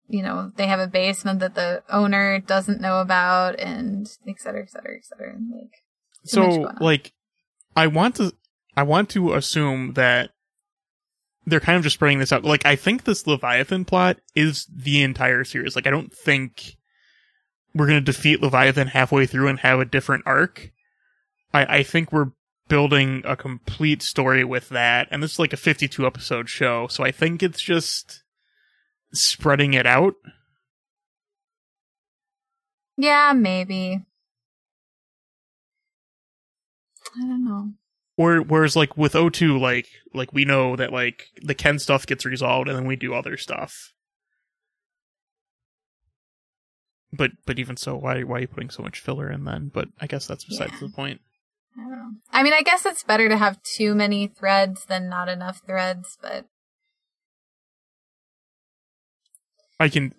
[0.08, 4.62] You know, they have a basement that the owner doesn't know about and et cetera,
[4.62, 5.32] et cetera, et cetera.
[5.32, 5.82] Like,
[6.24, 7.12] so like
[7.76, 8.32] i want to
[8.76, 10.30] i want to assume that
[11.46, 15.02] they're kind of just spreading this out like i think this leviathan plot is the
[15.02, 16.76] entire series like i don't think
[17.74, 20.70] we're going to defeat leviathan halfway through and have a different arc
[21.52, 22.32] i i think we're
[22.68, 27.04] building a complete story with that and this is like a 52 episode show so
[27.04, 28.22] i think it's just
[29.12, 30.14] spreading it out
[32.96, 34.04] yeah, maybe.
[37.16, 37.72] I don't know.
[38.22, 42.68] Whereas like with O2, like like we know that like the Ken stuff gets resolved
[42.68, 43.92] and then we do other stuff.
[47.12, 49.70] But but even so, why why are you putting so much filler in then?
[49.72, 50.88] But I guess that's besides Yeah.
[50.88, 51.20] the point.
[51.76, 52.40] I.
[52.40, 56.16] I mean, I guess it's better to have too many threads than not enough threads,
[56.20, 56.46] but
[59.78, 60.14] I can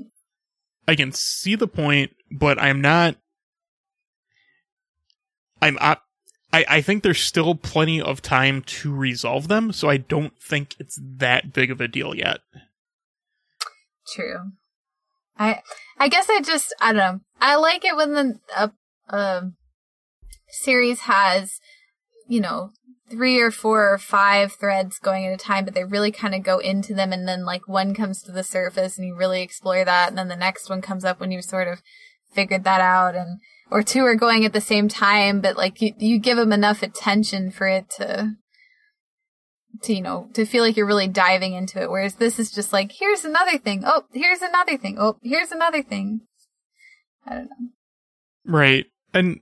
[0.88, 3.16] I can see the point, but I'm not
[5.62, 5.98] I'm I
[6.54, 10.76] I I think there's still plenty of time to resolve them, so I don't think
[10.80, 12.40] it's that big of a deal yet.
[14.16, 14.52] True.
[15.38, 15.62] I
[15.98, 17.20] I guess I just I don't know.
[17.42, 18.72] I like it when the a
[19.10, 19.52] a
[20.50, 21.60] series has
[22.28, 22.72] you know
[23.10, 26.44] three or four or five threads going at a time, but they really kind of
[26.44, 29.84] go into them, and then like one comes to the surface and you really explore
[29.84, 31.82] that, and then the next one comes up when you've sort of
[32.32, 33.40] figured that out, and
[33.72, 36.84] or two are going at the same time, but like you you give them enough
[36.84, 38.32] attention for it to
[39.82, 42.72] to you know to feel like you're really diving into it whereas this is just
[42.72, 46.22] like here's another thing oh here's another thing oh here's another thing
[47.26, 47.70] i don't know
[48.46, 48.86] Right.
[49.14, 49.40] And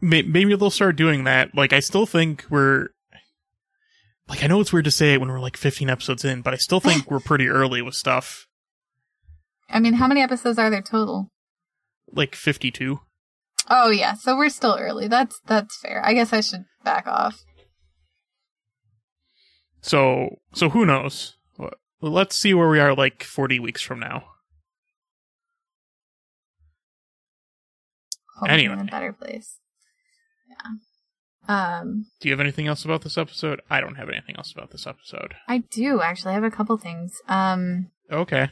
[0.00, 1.52] may- maybe they'll start doing that.
[1.54, 2.90] Like, I still think we're.
[4.28, 6.54] Like, I know it's weird to say it when we're like 15 episodes in, but
[6.54, 8.46] I still think we're pretty early with stuff.
[9.68, 11.32] i mean how many episodes are there total
[12.12, 13.00] Like 52.
[13.68, 17.42] Oh yeah so we're still early that's that's fair i guess i should back off
[19.80, 21.36] So, so who knows?
[22.02, 24.24] Let's see where we are like 40 weeks from now.
[28.46, 28.74] Anyway.
[28.74, 29.58] in a better place
[30.50, 33.60] yeah um Do you have anything else about this episode?
[33.70, 35.34] I don't have anything else about this episode.
[35.48, 38.50] i do actually i have a couple things um Okay.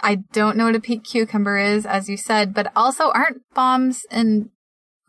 [0.00, 4.04] I don't know what a pink cucumber is, as you said, but also aren't bombs
[4.10, 4.50] and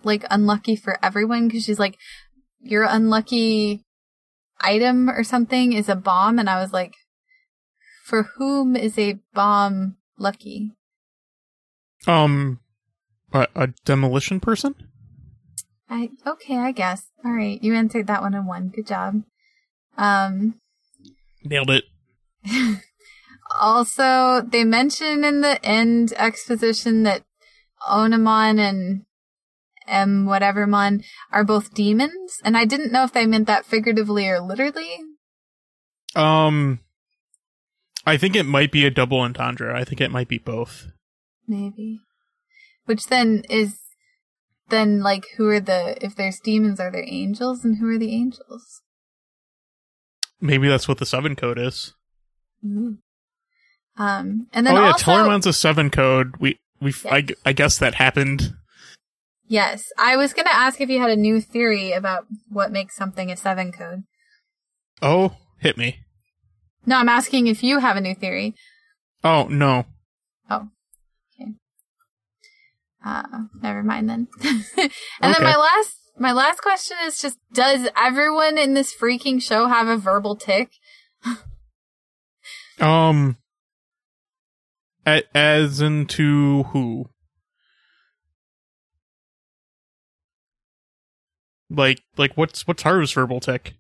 [0.04, 1.48] like unlucky for everyone?
[1.48, 1.98] Because she's like,
[2.62, 3.84] your unlucky
[4.60, 6.94] item or something is a bomb, and I was like,
[8.04, 10.72] for whom is a bomb lucky?
[12.08, 12.60] Um,
[13.34, 14.76] a, a demolition person?
[15.90, 17.08] I okay, I guess.
[17.26, 18.70] All right, you answered that one in one.
[18.70, 19.24] Good job.
[19.98, 20.56] Um,
[21.44, 21.84] Nailed it.
[23.60, 27.24] Also, they mention in the end exposition that
[27.88, 29.06] Onimon and
[29.88, 34.42] M whatevermon are both demons, and I didn't know if they meant that figuratively or
[34.42, 34.98] literally.
[36.16, 36.80] Um,
[38.06, 39.76] I think it might be a double entendre.
[39.76, 40.88] I think it might be both.
[41.48, 42.00] Maybe.
[42.86, 43.80] Which then is
[44.70, 48.14] then like who are the if there's demons are there angels and who are the
[48.14, 48.82] angels?
[50.40, 51.94] Maybe that's what the seven code is.
[52.66, 52.98] Ooh.
[53.98, 56.36] Um and then oh yeah, also Tellermon's a seven code.
[56.40, 57.38] We we I, Yes.
[57.46, 58.54] I guess that happened.
[59.48, 62.98] Yes, I was going to ask if you had a new theory about what makes
[62.98, 64.04] something a 7 code.
[65.02, 66.00] Oh, hit me.
[66.86, 68.56] No, I'm asking if you have a new theory.
[69.24, 69.86] Oh no.
[70.50, 70.68] Oh.
[71.34, 71.52] Okay.
[73.06, 73.24] Uh,
[73.62, 74.28] never mind then.
[74.44, 79.68] and then my last my last question is just does everyone in this freaking show
[79.68, 80.72] have a verbal tick?
[82.80, 83.38] Um
[85.08, 87.10] as into who?
[91.70, 93.76] Like, like what's what's Haru's verbal tic?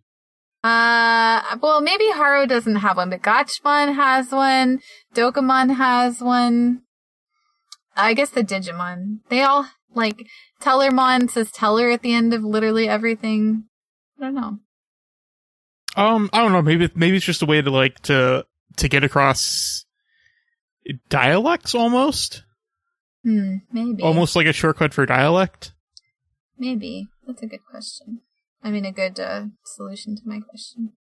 [0.63, 4.79] Uh, well, maybe Haru doesn't have one, but Gatchmon has one.
[5.13, 6.81] Dokamon has one.
[7.95, 9.19] I guess the Digimon.
[9.29, 10.27] They all like
[10.61, 13.65] Tellermon says Teller at the end of literally everything.
[14.19, 14.59] I don't know.
[15.95, 16.61] Um, I don't know.
[16.61, 18.45] Maybe maybe it's just a way to like to
[18.77, 19.85] to get across
[21.09, 22.43] dialects almost,
[23.23, 24.01] Hmm, maybe.
[24.03, 25.73] almost like a shortcut for dialect.
[26.57, 27.07] Maybe.
[27.25, 28.21] That's a good question.
[28.63, 30.93] I mean, a good uh, solution to my question.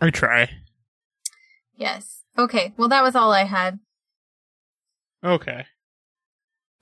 [0.00, 0.50] I try.
[1.76, 2.22] Yes.
[2.38, 2.72] Okay.
[2.76, 3.78] Well, that was all I had.
[5.22, 5.66] Okay.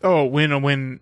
[0.03, 1.01] Oh, when when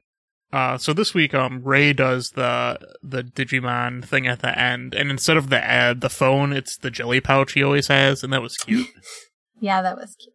[0.52, 5.10] uh so this week um Rei does the the Digimon thing at the end and
[5.10, 8.40] instead of the ad the phone it's the jelly pouch he always has and that
[8.42, 8.86] was cute.
[9.60, 10.34] Yeah, that was cute.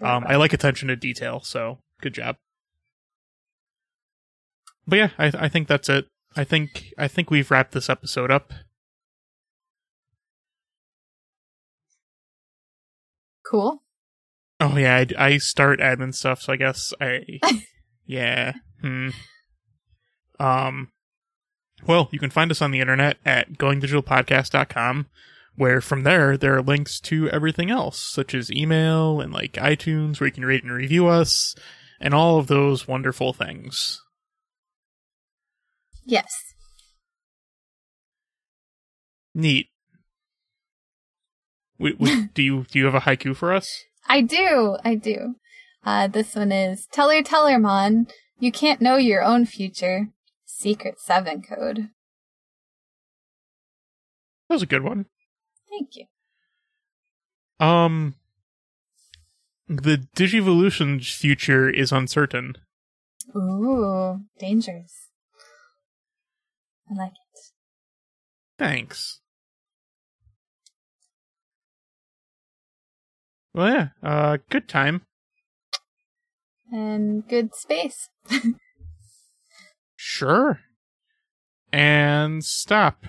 [0.00, 2.36] um I like attention to detail, so good job.
[4.86, 6.06] But yeah, I I think that's it.
[6.36, 8.52] I think I think we've wrapped this episode up.
[13.44, 13.82] Cool.
[14.60, 17.24] Oh yeah, I, I start admin stuff, so I guess I
[18.06, 18.52] yeah.
[18.80, 19.08] Hmm.
[20.40, 20.88] Um
[21.86, 25.06] well, you can find us on the internet at goingdigitalpodcast.com
[25.56, 30.20] where from there there are links to everything else, such as email and like iTunes
[30.20, 31.54] where you can rate and review us
[32.00, 34.00] and all of those wonderful things.
[36.04, 36.30] Yes.
[39.34, 39.68] Neat.
[41.78, 43.84] Do you do you have a haiku for us?
[44.08, 44.78] I do.
[44.82, 45.34] I do.
[45.84, 48.10] Uh, this one is Teller Tellermon.
[48.38, 50.08] You can't know your own future.
[50.44, 51.88] Secret 7 code.
[54.48, 55.06] That was a good one.
[55.76, 56.06] Thank you.
[57.66, 58.14] Um,
[59.68, 62.54] the Digivolution future is uncertain.
[63.34, 65.08] Ooh, dangerous.
[66.90, 67.40] I like it.
[68.58, 69.20] Thanks.
[73.52, 75.02] Well, yeah, uh, good time.
[76.72, 78.08] And good space.
[79.98, 80.60] Sure.
[81.72, 83.04] And stop.